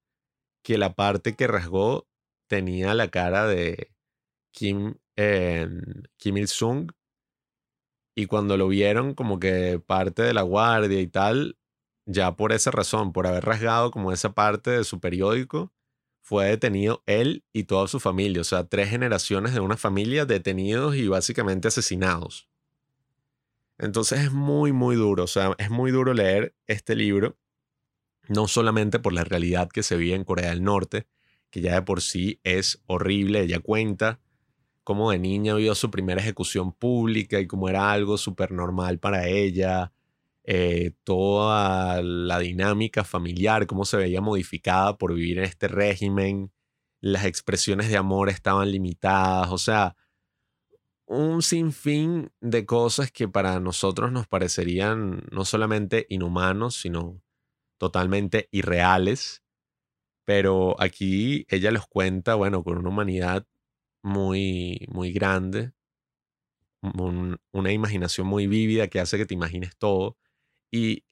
que 0.62 0.78
la 0.78 0.94
parte 0.94 1.35
que 1.37 1.47
rasgó 1.47 2.08
tenía 2.49 2.94
la 2.94 3.08
cara 3.08 3.47
de 3.47 3.92
Kim, 4.52 4.94
Kim 6.16 6.37
Il-sung 6.37 6.90
y 8.14 8.26
cuando 8.26 8.56
lo 8.56 8.66
vieron 8.68 9.14
como 9.14 9.38
que 9.38 9.80
parte 9.85 10.23
de 10.23 10.35
la 10.35 10.42
guardia 10.42 11.00
y 11.00 11.06
tal, 11.06 11.56
ya 12.04 12.35
por 12.35 12.52
esa 12.52 12.70
razón, 12.70 13.12
por 13.12 13.26
haber 13.26 13.44
rasgado 13.44 13.90
como 13.90 14.12
esa 14.12 14.32
parte 14.32 14.70
de 14.70 14.82
su 14.82 14.99
periódico, 14.99 15.73
fue 16.20 16.47
detenido 16.47 17.02
él 17.06 17.44
y 17.52 17.64
toda 17.64 17.87
su 17.87 18.00
familia, 18.00 18.40
o 18.40 18.44
sea, 18.44 18.66
tres 18.66 18.90
generaciones 18.90 19.54
de 19.54 19.61
una 19.61 19.76
familia 19.76 20.26
detenidos 20.26 20.97
y 20.97 21.06
básicamente 21.08 21.68
asesinados. 21.68 22.49
Entonces 23.78 24.20
es 24.20 24.32
muy, 24.32 24.73
muy 24.73 24.97
duro, 24.97 25.23
o 25.23 25.28
sea, 25.28 25.54
es 25.58 25.70
muy 25.70 25.92
duro 25.92 26.12
leer 26.12 26.56
este 26.66 26.97
libro, 26.97 27.38
no 28.28 28.49
solamente 28.49 28.99
por 28.99 29.12
la 29.12 29.25
realidad 29.25 29.68
que 29.68 29.82
se 29.82 29.97
vive 29.97 30.14
en 30.14 30.25
Corea 30.25 30.50
del 30.50 30.62
Norte, 30.62 31.06
que 31.50 31.61
ya 31.61 31.75
de 31.75 31.82
por 31.82 32.02
sí 32.02 32.40
es 32.44 32.82
horrible, 32.87 33.42
ella 33.42 33.61
cuenta 33.61 34.20
cómo 34.85 35.11
de 35.11 35.18
niña 35.18 35.54
vio 35.54 35.75
su 35.75 35.90
primera 35.90 36.20
ejecución 36.20 36.73
pública 36.73 37.40
y 37.40 37.47
cómo 37.47 37.68
era 37.68 37.92
algo 37.92 38.16
súper 38.16 38.52
normal 38.52 38.99
para 38.99 39.26
ella, 39.28 39.92
eh, 40.44 40.92
toda 41.04 42.02
la 42.02 42.38
dinámica 42.38 43.04
familiar, 43.04 43.66
cómo 43.66 43.85
se 43.85 43.99
veía 43.99 44.20
modificada 44.20 44.97
por 44.97 45.14
vivir 45.14 45.38
en 45.38 45.44
este 45.44 45.68
régimen, 45.68 46.52
las 47.00 47.26
expresiones 47.26 47.90
de 47.90 47.97
amor 47.97 48.28
estaban 48.30 48.70
limitadas, 48.70 49.50
o 49.50 49.58
sea, 49.58 49.94
un 51.06 51.42
sinfín 51.42 52.30
de 52.40 52.66
cosas 52.66 53.11
que 53.11 53.28
para 53.28 53.61
nosotros 53.61 54.12
nos 54.12 54.26
parecerían 54.26 55.23
no 55.30 55.44
solamente 55.44 56.06
inhumanos, 56.11 56.76
sino 56.76 57.20
totalmente 57.78 58.49
irreales. 58.50 59.42
Pero 60.25 60.76
aquí 60.80 61.47
ella 61.49 61.70
los 61.70 61.87
cuenta, 61.87 62.35
bueno, 62.35 62.62
con 62.62 62.78
una 62.78 62.90
humanidad 62.90 63.47
muy, 64.02 64.87
muy 64.90 65.12
grande, 65.12 65.73
una 66.82 67.73
imaginación 67.73 68.26
muy 68.26 68.47
vívida 68.47 68.88
que 68.88 69.00
hace 69.00 69.16
que 69.18 69.26
te 69.26 69.35
imagines 69.35 69.76
todo. 69.76 70.16
Y 70.70 71.04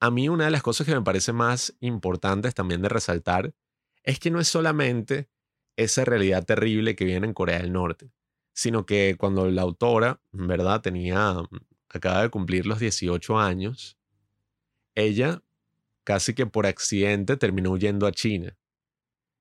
a 0.00 0.10
mí 0.10 0.28
una 0.28 0.46
de 0.46 0.50
las 0.50 0.62
cosas 0.62 0.86
que 0.86 0.94
me 0.94 1.02
parece 1.02 1.32
más 1.32 1.76
importantes 1.80 2.54
también 2.54 2.82
de 2.82 2.88
resaltar 2.88 3.54
es 4.02 4.18
que 4.18 4.30
no 4.30 4.40
es 4.40 4.48
solamente 4.48 5.28
esa 5.76 6.04
realidad 6.04 6.44
terrible 6.44 6.94
que 6.94 7.04
viene 7.04 7.26
en 7.26 7.34
Corea 7.34 7.58
del 7.58 7.72
Norte, 7.72 8.12
sino 8.52 8.86
que 8.86 9.16
cuando 9.18 9.50
la 9.50 9.62
autora, 9.62 10.20
¿verdad? 10.32 10.82
Tenía, 10.82 11.36
acaba 11.88 12.22
de 12.22 12.30
cumplir 12.30 12.66
los 12.66 12.78
18 12.80 13.38
años, 13.38 13.98
ella 14.94 15.42
casi 16.04 16.34
que 16.34 16.46
por 16.46 16.66
accidente 16.66 17.36
terminó 17.36 17.72
huyendo 17.72 18.06
a 18.06 18.12
China. 18.12 18.56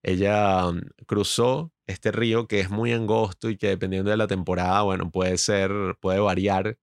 Ella 0.03 0.72
mm, 0.72 0.82
cruzó 1.08 1.72
este 1.88 2.12
río 2.12 2.48
que 2.48 2.60
es 2.60 2.70
muy 2.70 2.93
angosto 2.93 3.50
y 3.50 3.58
que 3.58 3.67
dependiendo 3.67 4.12
de 4.12 4.17
la 4.17 4.27
temporada, 4.27 4.82
bueno, 4.84 5.12
puede 5.12 5.38
ser, 5.38 5.72
puede 6.01 6.20
variar. 6.20 6.77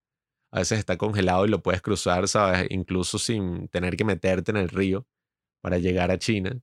A 0.53 0.61
veces 0.61 0.79
está 0.81 0.97
congelado 0.99 1.47
y 1.47 1.49
lo 1.51 1.63
puedes 1.63 1.83
cruzar, 1.83 2.29
¿sabes? 2.29 2.67
Incluso 2.71 3.19
sin 3.19 3.69
tener 3.69 3.97
que 3.97 4.05
meterte 4.05 4.51
en 4.51 4.57
el 4.59 4.69
río 4.69 5.07
para 5.63 5.79
llegar 5.79 6.11
a 6.11 6.19
China. 6.19 6.61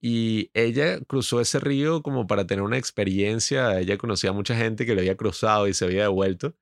Y 0.00 0.50
ella 0.54 1.00
cruzó 1.06 1.40
ese 1.40 1.58
río 1.60 2.02
como 2.02 2.26
para 2.26 2.46
tener 2.46 2.62
una 2.62 2.78
experiencia. 2.78 3.78
Ella 3.80 3.98
conocía 3.98 4.30
a 4.30 4.32
mucha 4.34 4.56
gente 4.56 4.86
que 4.86 4.94
lo 4.94 5.00
había 5.00 5.16
cruzado 5.16 5.68
y 5.68 5.74
se 5.74 5.84
había 5.86 6.02
devuelto. 6.02 6.54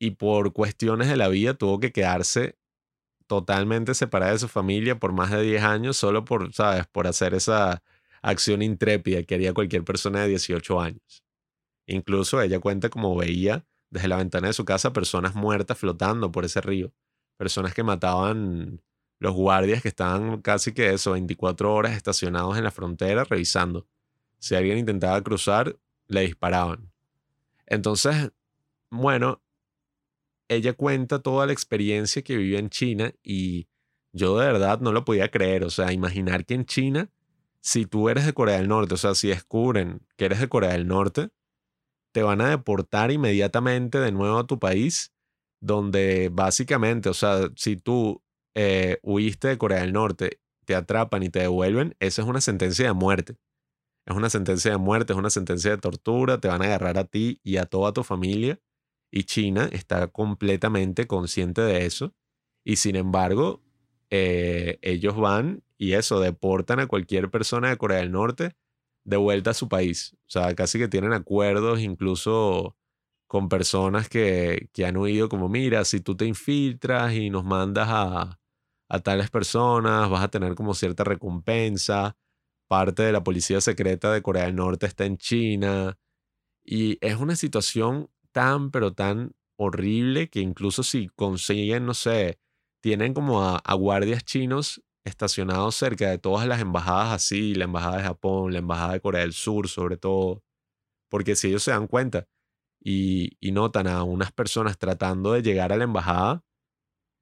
Y 0.00 0.12
por 0.12 0.52
cuestiones 0.52 1.08
de 1.08 1.16
la 1.16 1.28
vida 1.28 1.54
tuvo 1.54 1.80
que 1.80 1.92
quedarse 1.92 2.58
totalmente 3.28 3.94
separada 3.94 4.32
de 4.32 4.40
su 4.40 4.48
familia 4.48 4.98
por 4.98 5.12
más 5.12 5.30
de 5.30 5.42
10 5.42 5.62
años 5.62 5.96
solo 5.96 6.24
por, 6.24 6.52
¿sabes? 6.52 6.86
Por 6.88 7.06
hacer 7.06 7.34
esa, 7.34 7.82
acción 8.22 8.62
intrépida 8.62 9.22
que 9.22 9.34
haría 9.34 9.54
cualquier 9.54 9.84
persona 9.84 10.22
de 10.22 10.28
18 10.28 10.80
años. 10.80 11.24
Incluso 11.86 12.40
ella 12.40 12.60
cuenta 12.60 12.88
como 12.88 13.16
veía 13.16 13.64
desde 13.90 14.08
la 14.08 14.16
ventana 14.16 14.48
de 14.48 14.52
su 14.52 14.64
casa 14.64 14.92
personas 14.92 15.34
muertas 15.34 15.78
flotando 15.78 16.30
por 16.30 16.44
ese 16.44 16.60
río, 16.60 16.92
personas 17.36 17.74
que 17.74 17.82
mataban 17.82 18.82
los 19.18 19.34
guardias 19.34 19.82
que 19.82 19.88
estaban 19.88 20.42
casi 20.42 20.72
que 20.72 20.92
eso, 20.92 21.12
24 21.12 21.72
horas 21.74 21.96
estacionados 21.96 22.56
en 22.56 22.64
la 22.64 22.70
frontera 22.70 23.24
revisando. 23.24 23.86
Si 24.38 24.54
alguien 24.54 24.78
intentaba 24.78 25.20
cruzar, 25.22 25.76
le 26.06 26.20
disparaban. 26.20 26.92
Entonces, 27.66 28.30
bueno, 28.90 29.42
ella 30.48 30.72
cuenta 30.72 31.20
toda 31.20 31.46
la 31.46 31.52
experiencia 31.52 32.22
que 32.22 32.36
vivió 32.36 32.58
en 32.58 32.70
China 32.70 33.12
y 33.22 33.68
yo 34.12 34.38
de 34.38 34.46
verdad 34.46 34.80
no 34.80 34.92
lo 34.92 35.04
podía 35.04 35.30
creer. 35.30 35.64
O 35.64 35.70
sea, 35.70 35.92
imaginar 35.92 36.44
que 36.44 36.54
en 36.54 36.64
China 36.64 37.10
si 37.60 37.86
tú 37.86 38.08
eres 38.08 38.26
de 38.26 38.32
Corea 38.32 38.56
del 38.56 38.68
Norte, 38.68 38.94
o 38.94 38.96
sea, 38.96 39.14
si 39.14 39.28
descubren 39.28 40.06
que 40.16 40.26
eres 40.26 40.40
de 40.40 40.48
Corea 40.48 40.72
del 40.72 40.86
Norte, 40.86 41.30
te 42.12 42.22
van 42.22 42.40
a 42.40 42.50
deportar 42.50 43.10
inmediatamente 43.10 43.98
de 44.00 44.12
nuevo 44.12 44.38
a 44.38 44.46
tu 44.46 44.58
país, 44.58 45.12
donde 45.60 46.30
básicamente, 46.32 47.08
o 47.08 47.14
sea, 47.14 47.50
si 47.56 47.76
tú 47.76 48.22
eh, 48.54 48.98
huiste 49.02 49.48
de 49.48 49.58
Corea 49.58 49.80
del 49.80 49.92
Norte, 49.92 50.40
te 50.64 50.74
atrapan 50.74 51.22
y 51.22 51.30
te 51.30 51.40
devuelven, 51.40 51.94
esa 52.00 52.22
es 52.22 52.28
una 52.28 52.40
sentencia 52.40 52.86
de 52.86 52.92
muerte. 52.92 53.36
Es 54.06 54.16
una 54.16 54.30
sentencia 54.30 54.70
de 54.70 54.78
muerte, 54.78 55.12
es 55.12 55.18
una 55.18 55.30
sentencia 55.30 55.70
de 55.70 55.78
tortura, 55.78 56.40
te 56.40 56.48
van 56.48 56.62
a 56.62 56.66
agarrar 56.66 56.98
a 56.98 57.04
ti 57.04 57.40
y 57.42 57.58
a 57.58 57.66
toda 57.66 57.92
tu 57.92 58.02
familia. 58.04 58.58
Y 59.10 59.24
China 59.24 59.68
está 59.72 60.08
completamente 60.08 61.06
consciente 61.06 61.62
de 61.62 61.86
eso. 61.86 62.14
Y 62.64 62.76
sin 62.76 62.96
embargo, 62.96 63.62
eh, 64.10 64.78
ellos 64.82 65.16
van 65.16 65.62
y 65.78 65.92
eso, 65.92 66.20
deportan 66.20 66.80
a 66.80 66.86
cualquier 66.88 67.30
persona 67.30 67.70
de 67.70 67.76
Corea 67.78 67.98
del 67.98 68.12
Norte 68.12 68.56
de 69.04 69.16
vuelta 69.16 69.50
a 69.50 69.54
su 69.54 69.68
país. 69.68 70.14
O 70.26 70.30
sea, 70.30 70.54
casi 70.54 70.78
que 70.78 70.88
tienen 70.88 71.12
acuerdos 71.12 71.80
incluso 71.80 72.76
con 73.28 73.48
personas 73.48 74.08
que, 74.08 74.68
que 74.72 74.86
han 74.86 74.96
oído 74.96 75.28
como, 75.28 75.48
mira, 75.48 75.84
si 75.84 76.00
tú 76.00 76.16
te 76.16 76.26
infiltras 76.26 77.14
y 77.14 77.30
nos 77.30 77.44
mandas 77.44 77.88
a, 77.90 78.40
a 78.88 78.98
tales 79.00 79.30
personas, 79.30 80.10
vas 80.10 80.24
a 80.24 80.28
tener 80.28 80.54
como 80.54 80.74
cierta 80.74 81.04
recompensa. 81.04 82.16
Parte 82.68 83.02
de 83.02 83.12
la 83.12 83.24
policía 83.24 83.60
secreta 83.60 84.12
de 84.12 84.22
Corea 84.22 84.44
del 84.44 84.56
Norte 84.56 84.86
está 84.86 85.04
en 85.06 85.18
China. 85.18 85.98
Y 86.64 86.98
es 87.00 87.16
una 87.16 87.36
situación 87.36 88.10
tan, 88.38 88.70
pero 88.70 88.92
tan 88.92 89.34
horrible 89.58 90.30
que 90.30 90.38
incluso 90.38 90.84
si 90.84 91.08
consiguen, 91.08 91.86
no 91.86 91.94
sé, 91.94 92.38
tienen 92.80 93.12
como 93.12 93.42
a, 93.44 93.74
guardias 93.74 94.24
chinos 94.24 94.80
estacionados 95.04 95.74
cerca 95.74 96.08
de 96.08 96.18
todas 96.18 96.46
las 96.46 96.60
embajadas 96.60 97.12
así, 97.12 97.56
la 97.56 97.64
embajada 97.64 97.96
de 97.96 98.04
Japón, 98.04 98.52
la 98.52 98.60
embajada 98.60 98.92
de 98.92 99.00
Corea 99.00 99.22
del 99.22 99.32
Sur 99.32 99.66
sobre 99.66 99.96
todo, 99.96 100.44
porque 101.10 101.34
si 101.34 101.48
ellos 101.48 101.64
se 101.64 101.72
dan 101.72 101.88
cuenta 101.88 102.28
y, 102.80 103.36
y 103.40 103.50
notan 103.50 103.88
a 103.88 104.04
unas 104.04 104.30
personas 104.30 104.78
tratando 104.78 105.32
de 105.32 105.42
llegar 105.42 105.72
a 105.72 105.76
la 105.76 105.84
embajada, 105.84 106.44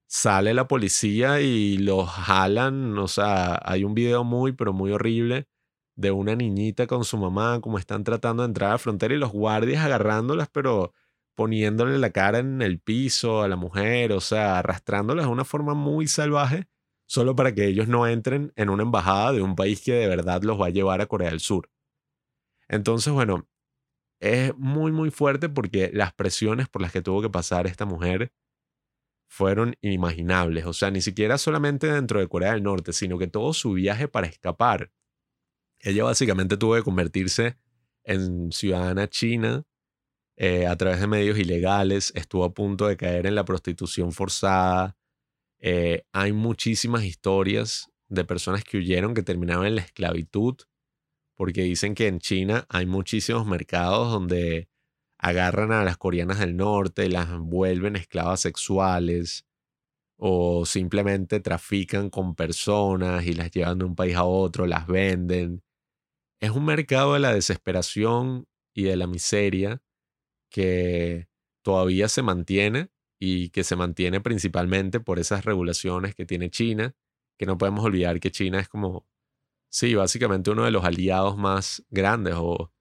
sale 0.07 0.53
la 0.53 0.69
policía 0.69 1.41
y 1.41 1.79
los 1.79 2.11
jalan, 2.11 2.99
o 2.99 3.09
sea, 3.09 3.59
hay 3.65 3.85
un 3.85 3.95
video 3.95 4.23
muy, 4.23 4.53
pero 4.53 4.75
muy 4.75 4.91
horrible 4.93 5.49
de 5.97 6.11
una 6.11 6.37
niñita 6.37 6.87
con 6.87 7.05
su 7.05 7.17
mamá, 7.17 7.61
como 7.63 7.79
están 7.79 8.05
tratando 8.05 8.43
de 8.43 8.49
entrar 8.49 8.71
a 8.71 8.73
la 8.75 8.79
frontera 8.79 9.15
y 9.15 9.19
los 9.19 9.33
guardias 9.33 9.83
agarrándolas, 9.83 10.49
pero 10.51 10.93
poniéndole 11.37 11.99
la 11.99 12.11
cara 12.11 12.39
en 12.41 12.63
el 12.63 12.81
piso 12.81 13.43
a 13.43 13.49
la 13.49 13.57
mujer, 13.57 14.13
o 14.13 14.21
sea, 14.21 14.59
arrastrándolas 14.59 15.27
de 15.27 15.33
una 15.33 15.45
forma 15.45 15.75
muy 15.75 16.09
salvaje, 16.09 16.67
solo 17.07 17.37
para 17.37 17.55
que 17.55 17.67
ellos 17.67 17.89
no 17.89 18.07
entren 18.07 18.53
en 18.57 18.71
una 18.71 18.83
embajada 18.83 19.33
de 19.33 19.43
un 19.43 19.55
país 19.55 19.83
que 19.83 19.93
de 19.93 20.09
verdad 20.09 20.43
los 20.43 20.61
va 20.61 20.67
a 20.67 20.71
llevar 20.71 21.01
a 21.01 21.07
Corea 21.07 21.31
del 21.31 21.41
Sur. 21.41 21.71
Entonces, 22.69 23.13
bueno, 23.13 23.47
es 24.21 24.57
muy, 24.57 24.93
muy 24.93 25.11
fuerte 25.11 25.49
porque 25.49 25.91
las 25.93 26.15
presiones 26.15 26.69
por 26.69 26.83
las 26.83 26.91
que 26.91 27.03
tuvo 27.03 27.23
que 27.23 27.31
pasar 27.31 27.67
esta 27.67 27.85
mujer 27.85 28.33
fueron 29.29 29.77
inimaginables. 29.83 30.65
O 30.65 30.73
sea, 30.73 30.91
ni 30.91 31.03
siquiera 31.03 31.37
solamente 31.37 31.87
dentro 31.87 32.19
de 32.19 32.29
Corea 32.29 32.53
del 32.53 32.63
Norte, 32.63 32.93
sino 32.93 33.19
que 33.19 33.27
todo 33.27 33.53
su 33.53 33.75
viaje 33.75 34.09
para 34.09 34.27
escapar. 34.27 34.91
Ella 35.81 36.05
básicamente 36.05 36.57
tuvo 36.57 36.77
que 36.77 36.83
convertirse 36.83 37.59
en 38.05 38.51
ciudadana 38.53 39.09
china 39.09 39.65
eh, 40.37 40.67
a 40.67 40.77
través 40.77 41.01
de 41.01 41.07
medios 41.07 41.39
ilegales, 41.39 42.13
estuvo 42.15 42.45
a 42.45 42.53
punto 42.53 42.87
de 42.87 42.97
caer 42.97 43.27
en 43.27 43.35
la 43.35 43.45
prostitución 43.45 44.13
forzada. 44.13 44.97
Eh, 45.61 46.05
hay 46.13 46.33
muchísimas 46.33 47.05
historias 47.05 47.91
de 48.09 48.25
personas 48.25 48.63
que 48.63 48.77
huyeron, 48.77 49.15
que 49.15 49.23
terminaron 49.23 49.67
en 49.67 49.77
la 49.77 49.83
esclavitud, 49.83 50.57
porque 51.37 51.63
dicen 51.63 51.95
que 51.95 52.09
en 52.09 52.19
China 52.21 52.67
hay 52.69 52.87
muchísimos 52.87 53.47
mercados 53.47 54.13
donde 54.13 54.69
agarran 55.19 55.73
a 55.73 55.85
las 55.85 55.97
coreanas 55.97 56.41
del 56.41 56.57
norte 56.57 57.07
y 57.07 57.09
las 57.09 57.39
vuelven 57.39 57.97
esclavas 57.97 58.41
sexuales 58.41 59.47
o 60.19 60.67
simplemente 60.67 61.41
trafican 61.41 62.11
con 62.11 62.35
personas 62.35 63.25
y 63.27 63.33
las 63.35 63.51
llevan 63.51 63.79
de 63.79 63.85
un 63.87 63.95
país 63.97 64.17
a 64.17 64.25
otro, 64.25 64.67
las 64.67 64.87
venden. 64.87 65.63
Es 66.41 66.51
un 66.51 66.67
mercado 66.67 67.15
de 67.15 67.21
la 67.21 67.33
desesperación 67.33 68.47
y 68.75 68.85
de 68.85 68.97
la 68.97 69.07
miseria 69.07 69.83
que 70.51 71.29
todavía 71.63 72.09
se 72.09 72.23
mantiene 72.23 72.91
y 73.19 73.51
que 73.51 73.65
se 73.65 73.77
mantiene 73.77 74.21
principalmente 74.21 75.01
por 75.01 75.19
esas 75.19 75.45
regulaciones 75.45 76.15
que 76.15 76.27
tiene 76.27 76.51
China, 76.51 76.95
que 77.39 77.47
no 77.47 77.59
podemos 77.59 77.85
olvidar 77.85 78.21
que 78.21 78.31
China 78.31 78.61
es 78.61 78.69
como, 78.69 79.07
sí, 79.71 79.95
básicamente 79.95 80.51
uno 80.51 80.65
de 80.65 80.71
los 80.71 80.85
aliados 80.85 81.37
más 81.37 81.85
grandes 81.91 82.35
o 82.37 82.73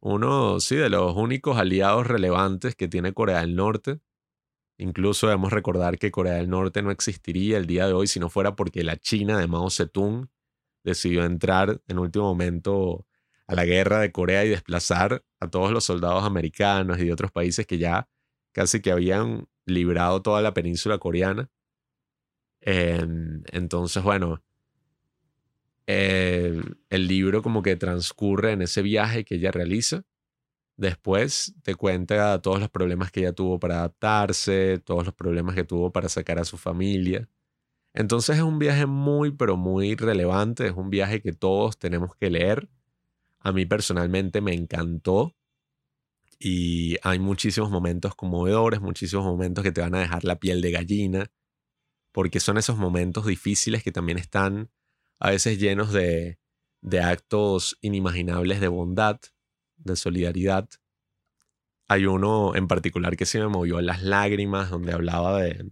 uno, 0.00 0.60
sí, 0.60 0.76
de 0.76 0.90
los 0.90 1.16
únicos 1.16 1.58
aliados 1.58 2.06
relevantes 2.06 2.74
que 2.74 2.88
tiene 2.88 3.14
Corea 3.14 3.40
del 3.40 3.54
Norte. 3.54 4.00
Incluso 4.78 5.28
debemos 5.28 5.52
recordar 5.52 5.98
que 5.98 6.10
Corea 6.10 6.34
del 6.34 6.50
Norte 6.50 6.82
no 6.82 6.90
existiría 6.90 7.58
el 7.58 7.66
día 7.66 7.86
de 7.86 7.92
hoy 7.92 8.08
si 8.08 8.18
no 8.18 8.28
fuera 8.30 8.56
porque 8.56 8.82
la 8.82 8.96
China 8.96 9.38
de 9.38 9.46
Mao 9.46 9.70
Zedong 9.70 10.28
decidió 10.84 11.24
entrar 11.24 11.80
en 11.86 11.98
último 11.98 12.24
momento 12.24 13.06
a 13.46 13.54
la 13.54 13.64
guerra 13.64 14.00
de 14.00 14.12
Corea 14.12 14.44
y 14.44 14.48
desplazar 14.48 15.24
a 15.40 15.50
todos 15.50 15.72
los 15.72 15.84
soldados 15.84 16.24
americanos 16.24 16.98
y 16.98 17.04
de 17.06 17.12
otros 17.12 17.32
países 17.32 17.66
que 17.66 17.78
ya 17.78 18.08
casi 18.52 18.80
que 18.80 18.92
habían 18.92 19.48
librado 19.66 20.22
toda 20.22 20.42
la 20.42 20.54
península 20.54 20.98
coreana. 20.98 21.50
entonces, 22.60 24.02
bueno, 24.02 24.42
el, 25.86 26.78
el 26.90 27.08
libro 27.08 27.42
como 27.42 27.62
que 27.62 27.76
transcurre 27.76 28.52
en 28.52 28.62
ese 28.62 28.82
viaje 28.82 29.24
que 29.24 29.36
ella 29.36 29.50
realiza. 29.50 30.04
Después 30.76 31.54
te 31.62 31.74
cuenta 31.74 32.40
todos 32.40 32.60
los 32.60 32.70
problemas 32.70 33.10
que 33.12 33.20
ella 33.20 33.32
tuvo 33.32 33.58
para 33.60 33.78
adaptarse, 33.78 34.78
todos 34.78 35.04
los 35.04 35.14
problemas 35.14 35.54
que 35.54 35.64
tuvo 35.64 35.92
para 35.92 36.08
sacar 36.08 36.38
a 36.38 36.44
su 36.44 36.56
familia. 36.56 37.28
Entonces 37.94 38.36
es 38.36 38.42
un 38.42 38.58
viaje 38.58 38.86
muy, 38.86 39.32
pero 39.32 39.56
muy 39.56 39.96
relevante, 39.96 40.66
es 40.66 40.72
un 40.72 40.90
viaje 40.90 41.20
que 41.20 41.32
todos 41.32 41.78
tenemos 41.78 42.16
que 42.16 42.30
leer 42.30 42.68
a 43.42 43.52
mí 43.52 43.66
personalmente 43.66 44.40
me 44.40 44.54
encantó 44.54 45.36
y 46.38 46.96
hay 47.02 47.18
muchísimos 47.18 47.70
momentos 47.70 48.14
conmovedores, 48.14 48.80
muchísimos 48.80 49.24
momentos 49.24 49.62
que 49.62 49.72
te 49.72 49.80
van 49.80 49.94
a 49.94 50.00
dejar 50.00 50.24
la 50.24 50.40
piel 50.40 50.60
de 50.60 50.72
gallina, 50.72 51.32
porque 52.12 52.40
son 52.40 52.58
esos 52.58 52.76
momentos 52.76 53.26
difíciles 53.26 53.82
que 53.84 53.92
también 53.92 54.18
están 54.18 54.70
a 55.20 55.30
veces 55.30 55.58
llenos 55.58 55.92
de, 55.92 56.40
de 56.80 57.00
actos 57.00 57.78
inimaginables 57.80 58.60
de 58.60 58.68
bondad, 58.68 59.20
de 59.76 59.96
solidaridad. 59.96 60.68
Hay 61.88 62.06
uno 62.06 62.56
en 62.56 62.66
particular 62.66 63.16
que 63.16 63.26
se 63.26 63.38
me 63.38 63.48
movió 63.48 63.78
en 63.78 63.86
las 63.86 64.02
lágrimas, 64.02 64.70
donde 64.70 64.92
hablaba 64.92 65.42
de 65.42 65.64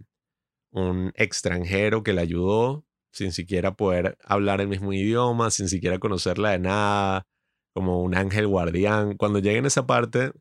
un 0.71 1.11
extranjero 1.15 2.03
que 2.03 2.13
le 2.13 2.21
ayudó 2.21 2.85
sin 3.11 3.33
siquiera 3.33 3.75
poder 3.75 4.17
hablar 4.23 4.61
el 4.61 4.69
mismo 4.69 4.93
idioma, 4.93 5.51
sin 5.51 5.67
siquiera 5.67 5.99
conocerla 5.99 6.51
de 6.51 6.59
nada, 6.59 7.27
como 7.73 8.01
un 8.01 8.15
ángel 8.15 8.47
guardián. 8.47 9.17
Cuando 9.17 9.39
lleguen 9.39 9.65
a 9.65 9.69
esa 9.69 9.85
parte, 9.85 10.31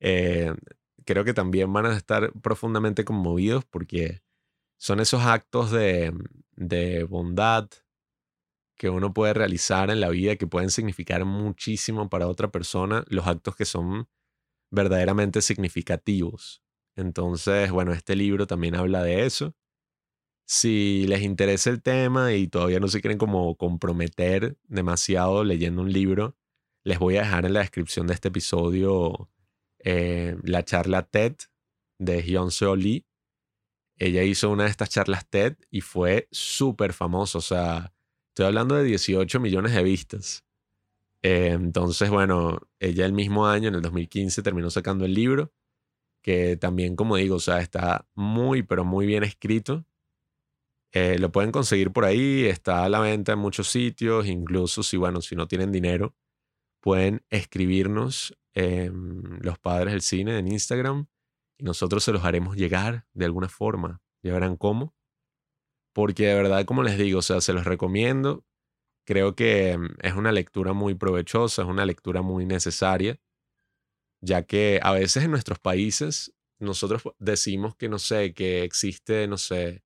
eh, 0.00 0.54
creo 1.04 1.24
que 1.24 1.34
también 1.34 1.72
van 1.72 1.86
a 1.86 1.96
estar 1.96 2.32
profundamente 2.42 3.04
conmovidos 3.04 3.64
porque 3.64 4.22
son 4.78 5.00
esos 5.00 5.22
actos 5.22 5.70
de, 5.70 6.12
de 6.56 7.04
bondad 7.04 7.68
que 8.76 8.90
uno 8.90 9.12
puede 9.14 9.34
realizar 9.34 9.90
en 9.90 10.00
la 10.00 10.08
vida 10.08 10.36
que 10.36 10.46
pueden 10.46 10.70
significar 10.70 11.24
muchísimo 11.24 12.08
para 12.08 12.26
otra 12.26 12.50
persona, 12.50 13.04
los 13.08 13.26
actos 13.26 13.56
que 13.56 13.64
son 13.64 14.08
verdaderamente 14.70 15.42
significativos. 15.42 16.62
Entonces, 16.96 17.70
bueno, 17.70 17.92
este 17.92 18.16
libro 18.16 18.46
también 18.46 18.74
habla 18.74 19.02
de 19.02 19.26
eso. 19.26 19.54
Si 20.46 21.06
les 21.06 21.22
interesa 21.22 21.70
el 21.70 21.82
tema 21.82 22.34
y 22.34 22.48
todavía 22.48 22.80
no 22.80 22.88
se 22.88 23.00
quieren 23.00 23.18
como 23.18 23.56
comprometer 23.56 24.58
demasiado 24.64 25.44
leyendo 25.44 25.82
un 25.82 25.92
libro, 25.92 26.36
les 26.84 26.98
voy 26.98 27.16
a 27.16 27.22
dejar 27.22 27.46
en 27.46 27.54
la 27.54 27.60
descripción 27.60 28.06
de 28.06 28.14
este 28.14 28.28
episodio 28.28 29.30
eh, 29.78 30.36
la 30.42 30.64
charla 30.64 31.02
TED 31.02 31.34
de 31.98 32.22
Hyun 32.22 32.50
Seo 32.50 32.76
Lee. 32.76 33.06
Ella 33.96 34.22
hizo 34.22 34.50
una 34.50 34.64
de 34.64 34.70
estas 34.70 34.90
charlas 34.90 35.28
TED 35.28 35.56
y 35.70 35.80
fue 35.80 36.28
súper 36.30 36.92
famosa. 36.92 37.38
O 37.38 37.40
sea, 37.40 37.94
estoy 38.28 38.46
hablando 38.46 38.74
de 38.74 38.84
18 38.84 39.40
millones 39.40 39.72
de 39.72 39.82
vistas. 39.82 40.44
Eh, 41.22 41.52
entonces, 41.52 42.10
bueno, 42.10 42.58
ella 42.80 43.06
el 43.06 43.14
mismo 43.14 43.46
año, 43.46 43.68
en 43.68 43.76
el 43.76 43.82
2015, 43.82 44.42
terminó 44.42 44.68
sacando 44.70 45.06
el 45.06 45.14
libro, 45.14 45.52
que 46.22 46.56
también, 46.56 46.96
como 46.96 47.16
digo, 47.16 47.36
o 47.36 47.40
sea, 47.40 47.60
está 47.60 48.06
muy, 48.14 48.62
pero 48.62 48.84
muy 48.84 49.06
bien 49.06 49.24
escrito. 49.24 49.86
Eh, 50.92 51.18
lo 51.18 51.32
pueden 51.32 51.50
conseguir 51.50 51.92
por 51.92 52.04
ahí, 52.04 52.44
está 52.44 52.84
a 52.84 52.88
la 52.88 53.00
venta 53.00 53.32
en 53.32 53.38
muchos 53.38 53.68
sitios, 53.68 54.26
incluso 54.26 54.82
si, 54.82 54.96
bueno, 54.96 55.22
si 55.22 55.34
no 55.34 55.48
tienen 55.48 55.72
dinero, 55.72 56.14
pueden 56.84 57.24
escribirnos 57.30 58.36
los 58.54 59.58
padres 59.58 59.94
del 59.94 60.02
cine 60.02 60.38
en 60.38 60.48
Instagram 60.48 61.06
y 61.58 61.64
nosotros 61.64 62.04
se 62.04 62.12
los 62.12 62.24
haremos 62.24 62.56
llegar 62.58 63.06
de 63.14 63.24
alguna 63.24 63.48
forma. 63.48 64.02
Ya 64.22 64.34
verán 64.34 64.58
cómo. 64.58 64.94
Porque 65.94 66.26
de 66.26 66.34
verdad, 66.34 66.66
como 66.66 66.82
les 66.82 66.98
digo, 66.98 67.20
o 67.20 67.22
sea, 67.22 67.40
se 67.40 67.54
los 67.54 67.64
recomiendo. 67.64 68.44
Creo 69.06 69.34
que 69.34 69.78
mm, 69.78 69.96
es 70.02 70.12
una 70.12 70.30
lectura 70.30 70.74
muy 70.74 70.94
provechosa, 70.94 71.62
es 71.62 71.68
una 71.68 71.86
lectura 71.86 72.20
muy 72.20 72.44
necesaria, 72.44 73.18
ya 74.20 74.42
que 74.42 74.78
a 74.82 74.92
veces 74.92 75.24
en 75.24 75.30
nuestros 75.30 75.58
países 75.60 76.34
nosotros 76.58 77.02
decimos 77.18 77.76
que, 77.76 77.88
no 77.88 77.98
sé, 77.98 78.34
que 78.34 78.62
existe, 78.62 79.26
no 79.26 79.38
sé, 79.38 79.82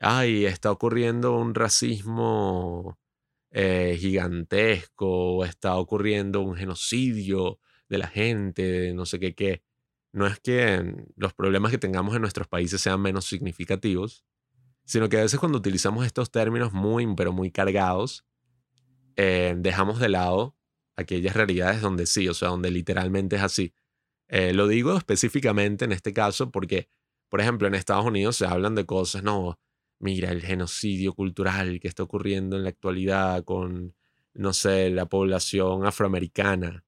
ay, 0.00 0.46
está 0.46 0.70
ocurriendo 0.70 1.36
un 1.36 1.56
racismo 1.56 2.96
eh, 3.52 3.96
gigantesco, 4.00 5.44
está 5.44 5.76
ocurriendo 5.76 6.40
un 6.40 6.56
genocidio 6.56 7.60
de 7.88 7.98
la 7.98 8.08
gente, 8.08 8.94
no 8.94 9.06
sé 9.06 9.20
qué, 9.20 9.34
qué. 9.34 9.62
No 10.12 10.26
es 10.26 10.40
que 10.40 10.94
los 11.16 11.34
problemas 11.34 11.70
que 11.70 11.78
tengamos 11.78 12.14
en 12.14 12.22
nuestros 12.22 12.48
países 12.48 12.80
sean 12.80 13.00
menos 13.00 13.26
significativos, 13.26 14.24
sino 14.84 15.08
que 15.08 15.18
a 15.18 15.22
veces 15.22 15.38
cuando 15.38 15.58
utilizamos 15.58 16.06
estos 16.06 16.30
términos 16.30 16.72
muy, 16.72 17.06
pero 17.14 17.32
muy 17.32 17.50
cargados, 17.50 18.24
eh, 19.16 19.54
dejamos 19.58 20.00
de 20.00 20.08
lado 20.08 20.56
aquellas 20.96 21.36
realidades 21.36 21.80
donde 21.80 22.06
sí, 22.06 22.28
o 22.28 22.34
sea, 22.34 22.48
donde 22.48 22.70
literalmente 22.70 23.36
es 23.36 23.42
así. 23.42 23.74
Eh, 24.28 24.54
lo 24.54 24.66
digo 24.66 24.96
específicamente 24.96 25.84
en 25.84 25.92
este 25.92 26.14
caso 26.14 26.50
porque, 26.50 26.88
por 27.28 27.40
ejemplo, 27.40 27.68
en 27.68 27.74
Estados 27.74 28.06
Unidos 28.06 28.36
se 28.36 28.46
hablan 28.46 28.74
de 28.74 28.86
cosas, 28.86 29.22
no, 29.22 29.58
mira 30.02 30.30
el 30.30 30.42
genocidio 30.42 31.14
cultural 31.14 31.80
que 31.80 31.88
está 31.88 32.02
ocurriendo 32.02 32.56
en 32.56 32.64
la 32.64 32.70
actualidad 32.70 33.44
con, 33.44 33.94
no 34.34 34.52
sé, 34.52 34.90
la 34.90 35.06
población 35.06 35.86
afroamericana 35.86 36.84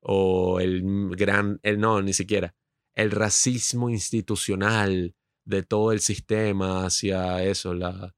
o 0.00 0.60
el 0.60 0.82
gran, 1.10 1.60
el 1.62 1.78
no, 1.78 2.02
ni 2.02 2.12
siquiera, 2.12 2.54
el 2.94 3.10
racismo 3.10 3.90
institucional 3.90 5.14
de 5.44 5.62
todo 5.62 5.92
el 5.92 6.00
sistema 6.00 6.86
hacia 6.86 7.42
eso, 7.44 7.74
la, 7.74 8.14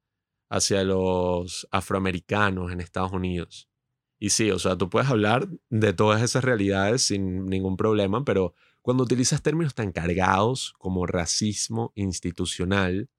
hacia 0.49 0.85
los 0.85 1.67
afroamericanos 1.71 2.73
en 2.73 2.81
Estados 2.81 3.13
Unidos. 3.13 3.69
Y 4.19 4.31
sí, 4.31 4.51
o 4.51 4.59
sea, 4.59 4.77
tú 4.77 4.89
puedes 4.89 5.11
hablar 5.11 5.49
de 5.71 5.93
todas 5.93 6.23
esas 6.23 6.45
realidades 6.45 7.03
sin 7.03 7.47
ningún 7.47 7.77
problema, 7.77 8.25
pero 8.25 8.55
cuando 8.81 9.03
utilizas 9.03 9.43
términos 9.43 9.75
tan 9.75 9.93
cargados 9.93 10.73
como 10.79 11.07
racismo 11.07 11.93
institucional, 11.97 13.11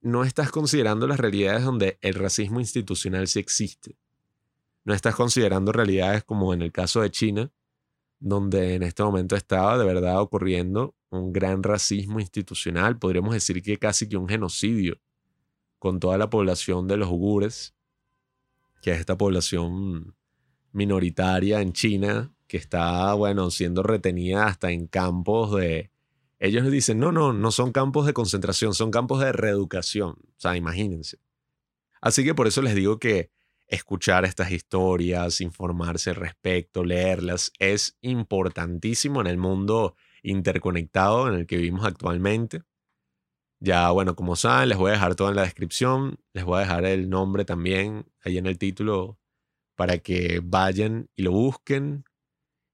no 0.00 0.24
estás 0.24 0.50
considerando 0.50 1.06
las 1.06 1.18
realidades 1.18 1.64
donde 1.64 1.98
el 2.00 2.14
racismo 2.14 2.60
institucional 2.60 3.26
sí 3.28 3.38
existe. 3.38 3.96
No 4.84 4.94
estás 4.94 5.16
considerando 5.16 5.72
realidades 5.72 6.24
como 6.24 6.54
en 6.54 6.62
el 6.62 6.72
caso 6.72 7.00
de 7.00 7.10
China, 7.10 7.52
donde 8.18 8.74
en 8.74 8.82
este 8.82 9.02
momento 9.02 9.36
estaba 9.36 9.76
de 9.78 9.84
verdad 9.84 10.20
ocurriendo 10.20 10.94
un 11.10 11.32
gran 11.32 11.62
racismo 11.62 12.20
institucional, 12.20 12.98
podríamos 12.98 13.34
decir 13.34 13.62
que 13.62 13.78
casi 13.78 14.08
que 14.08 14.16
un 14.16 14.28
genocidio 14.28 15.00
con 15.78 16.00
toda 16.00 16.18
la 16.18 16.30
población 16.30 16.88
de 16.88 16.96
los 16.96 17.08
ugures, 17.08 17.74
que 18.82 18.92
es 18.92 19.00
esta 19.00 19.16
población 19.18 20.14
minoritaria 20.72 21.60
en 21.60 21.72
China 21.72 22.32
que 22.46 22.56
está, 22.56 23.12
bueno, 23.14 23.50
siendo 23.50 23.82
retenida 23.82 24.46
hasta 24.46 24.70
en 24.70 24.86
campos 24.86 25.56
de... 25.56 25.90
Ellos 26.38 26.70
dicen, 26.70 26.98
no, 26.98 27.12
no, 27.12 27.32
no 27.32 27.50
son 27.50 27.72
campos 27.72 28.06
de 28.06 28.12
concentración, 28.12 28.74
son 28.74 28.90
campos 28.90 29.20
de 29.20 29.32
reeducación. 29.32 30.10
O 30.10 30.34
sea, 30.38 30.56
imagínense. 30.56 31.18
Así 32.00 32.24
que 32.24 32.34
por 32.34 32.46
eso 32.46 32.62
les 32.62 32.74
digo 32.74 32.98
que 32.98 33.30
escuchar 33.68 34.24
estas 34.24 34.50
historias, 34.50 35.40
informarse 35.40 36.10
al 36.10 36.16
respecto, 36.16 36.84
leerlas, 36.84 37.52
es 37.58 37.96
importantísimo 38.00 39.20
en 39.20 39.26
el 39.26 39.38
mundo 39.38 39.96
interconectado 40.22 41.28
en 41.28 41.34
el 41.34 41.46
que 41.46 41.56
vivimos 41.56 41.84
actualmente. 41.84 42.62
Ya, 43.58 43.90
bueno, 43.90 44.14
como 44.14 44.36
saben, 44.36 44.68
les 44.68 44.78
voy 44.78 44.90
a 44.90 44.94
dejar 44.94 45.14
todo 45.14 45.30
en 45.30 45.36
la 45.36 45.42
descripción, 45.42 46.18
les 46.34 46.44
voy 46.44 46.58
a 46.58 46.60
dejar 46.60 46.84
el 46.84 47.08
nombre 47.08 47.44
también 47.44 48.06
ahí 48.20 48.36
en 48.36 48.46
el 48.46 48.58
título 48.58 49.18
para 49.76 49.98
que 49.98 50.40
vayan 50.44 51.08
y 51.16 51.22
lo 51.22 51.32
busquen. 51.32 52.04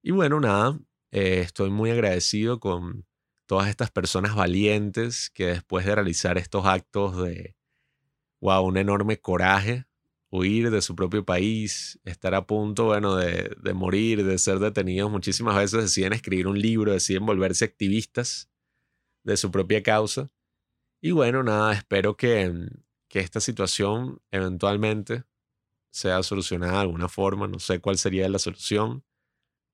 Y 0.03 0.11
bueno, 0.11 0.40
nada, 0.40 0.81
eh, 1.12 1.40
estoy 1.40 1.70
muy 1.70 1.90
agradecido 1.90 2.59
con 2.59 3.07
todas 3.53 3.69
estas 3.69 3.91
personas 3.91 4.35
valientes 4.35 5.29
que 5.29 5.49
después 5.49 5.85
de 5.85 5.95
realizar 5.95 6.38
estos 6.38 6.65
actos 6.65 7.23
de, 7.23 7.55
wow, 8.41 8.65
un 8.65 8.79
enorme 8.79 9.21
coraje, 9.21 9.85
huir 10.31 10.71
de 10.71 10.81
su 10.81 10.97
propio 10.97 11.27
país, 11.27 12.01
estar 12.05 12.35
a 12.35 12.47
punto, 12.47 12.87
bueno, 12.87 13.15
de, 13.15 13.55
de 13.62 13.75
morir, 13.75 14.25
de 14.25 14.38
ser 14.38 14.59
detenidos, 14.59 15.11
muchísimas 15.11 15.55
veces 15.55 15.83
deciden 15.83 16.15
escribir 16.15 16.47
un 16.47 16.59
libro, 16.59 16.95
deciden 16.95 17.27
volverse 17.27 17.67
activistas 17.67 18.49
de 19.23 19.37
su 19.37 19.51
propia 19.51 19.83
causa. 19.83 20.31
Y 21.03 21.11
bueno, 21.11 21.43
nada, 21.43 21.75
espero 21.75 22.17
que, 22.17 22.51
que 23.07 23.21
esta 23.21 23.41
situación 23.41 24.23
eventualmente 24.31 25.25
sea 25.91 26.23
solucionada 26.23 26.73
de 26.73 26.81
alguna 26.81 27.11
forma. 27.11 27.49
No 27.49 27.59
sé 27.59 27.81
cuál 27.81 27.99
sería 27.99 28.31
la 28.31 28.38
solución, 28.38 29.05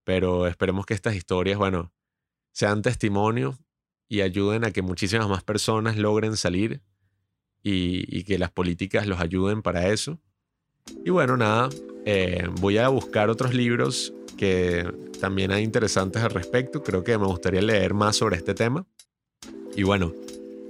pero 0.02 0.48
esperemos 0.48 0.84
que 0.84 0.94
estas 0.94 1.14
historias, 1.14 1.58
bueno, 1.58 1.92
sean 2.50 2.82
testimonio 2.82 3.56
y 4.08 4.22
ayuden 4.22 4.64
a 4.64 4.70
que 4.70 4.82
muchísimas 4.82 5.28
más 5.28 5.42
personas 5.42 5.96
logren 5.96 6.36
salir 6.36 6.80
y, 7.62 8.24
que 8.24 8.38
las 8.38 8.50
políticas 8.50 9.06
los 9.06 9.20
ayuden 9.20 9.62
para 9.62 9.88
eso. 9.88 10.18
Y 11.04 11.10
bueno, 11.10 11.36
nada, 11.36 11.68
eh, 12.06 12.48
voy 12.60 12.78
a 12.78 12.88
buscar 12.88 13.28
otros 13.28 13.54
libros 13.54 14.14
que 14.38 14.90
también 15.20 15.52
hay 15.52 15.64
interesantes 15.64 16.22
al 16.22 16.30
respecto. 16.30 16.82
Creo 16.82 17.04
que 17.04 17.18
me 17.18 17.26
gustaría 17.26 17.60
leer 17.60 17.92
más 17.92 18.16
sobre 18.16 18.36
este 18.36 18.54
tema. 18.54 18.86
Y 19.76 19.82
bueno, 19.82 20.14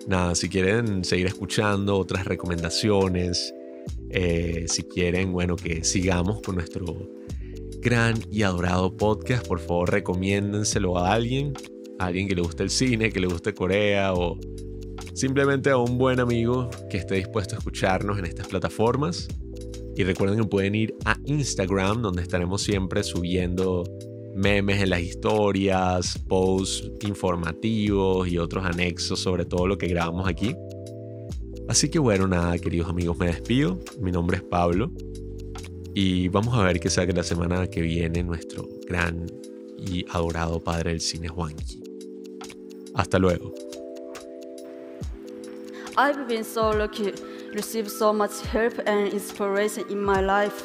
nada, 0.08 0.34
si 0.34 0.48
quieren 0.48 1.04
seguir 1.04 1.26
escuchando 1.26 1.96
otras 1.96 2.24
recomendaciones, 2.24 3.54
eh, 4.10 4.64
si 4.68 4.82
quieren, 4.82 5.32
bueno, 5.32 5.54
que 5.54 5.84
sigamos 5.84 6.40
con 6.42 6.56
nuestro 6.56 7.08
gran 7.80 8.18
y 8.30 8.42
adorado 8.42 8.96
podcast, 8.96 9.46
por 9.46 9.60
favor 9.60 9.92
recomiéndenselo 9.92 10.98
a 10.98 11.12
alguien, 11.12 11.54
alguien 11.98 12.28
que 12.28 12.34
le 12.34 12.42
guste 12.42 12.62
el 12.62 12.70
cine, 12.70 13.10
que 13.10 13.20
le 13.20 13.26
guste 13.26 13.54
Corea 13.54 14.14
o 14.14 14.38
simplemente 15.14 15.70
a 15.70 15.76
un 15.76 15.98
buen 15.98 16.20
amigo 16.20 16.70
que 16.88 16.98
esté 16.98 17.16
dispuesto 17.16 17.54
a 17.54 17.58
escucharnos 17.58 18.18
en 18.18 18.24
estas 18.24 18.48
plataformas. 18.48 19.28
Y 19.96 20.04
recuerden 20.04 20.38
que 20.38 20.44
pueden 20.44 20.76
ir 20.76 20.94
a 21.04 21.16
Instagram, 21.24 22.02
donde 22.02 22.22
estaremos 22.22 22.62
siempre 22.62 23.02
subiendo 23.02 23.84
memes 24.36 24.80
en 24.80 24.90
las 24.90 25.02
historias, 25.02 26.16
posts 26.28 26.88
informativos 27.00 28.28
y 28.28 28.38
otros 28.38 28.64
anexos 28.64 29.18
sobre 29.18 29.44
todo 29.44 29.66
lo 29.66 29.76
que 29.76 29.88
grabamos 29.88 30.28
aquí. 30.28 30.54
Así 31.68 31.90
que 31.90 31.98
bueno, 31.98 32.28
nada, 32.28 32.56
queridos 32.58 32.88
amigos, 32.88 33.18
me 33.18 33.26
despido. 33.26 33.80
Mi 34.00 34.12
nombre 34.12 34.36
es 34.36 34.42
Pablo. 34.44 34.92
Y 35.94 36.28
vamos 36.28 36.54
a 36.54 36.62
ver 36.62 36.78
qué 36.78 36.88
sabe 36.88 37.12
la 37.12 37.24
semana 37.24 37.66
que 37.66 37.82
viene 37.82 38.22
nuestro 38.22 38.68
gran 38.86 39.26
y 39.76 40.04
adorado 40.10 40.62
padre 40.62 40.90
del 40.90 41.00
cine 41.00 41.28
Juanqui. 41.28 41.87
Hasta 42.98 43.18
luego. 43.18 43.54
I've 45.96 46.28
been 46.28 46.44
so 46.44 46.70
lucky 46.70 47.14
received 47.54 47.90
so 47.90 48.12
much 48.12 48.40
help 48.42 48.78
and 48.86 49.08
inspiration 49.08 49.84
in 49.90 50.02
my 50.02 50.20
life. 50.20 50.62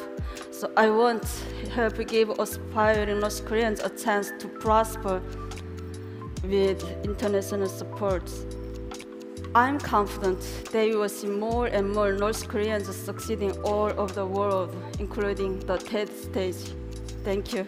So 0.50 0.70
I 0.76 0.90
want 0.90 1.24
help 1.72 1.96
give 2.06 2.30
aspiring 2.30 3.20
North 3.20 3.44
Koreans 3.44 3.80
a 3.80 3.88
chance 3.88 4.32
to 4.38 4.48
prosper 4.48 5.22
with 6.44 6.82
international 7.04 7.68
support. 7.68 8.30
I'm 9.54 9.78
confident 9.78 10.40
they 10.72 10.94
will 10.94 11.08
see 11.08 11.28
more 11.28 11.66
and 11.66 11.92
more 11.92 12.12
North 12.12 12.48
Koreans 12.48 12.94
succeeding 12.94 13.52
all 13.62 13.92
over 13.98 14.12
the 14.12 14.26
world, 14.26 14.74
including 14.98 15.60
the 15.60 15.78
TED 15.78 16.10
stage. 16.10 16.56
Thank 17.22 17.54
you. 17.54 17.64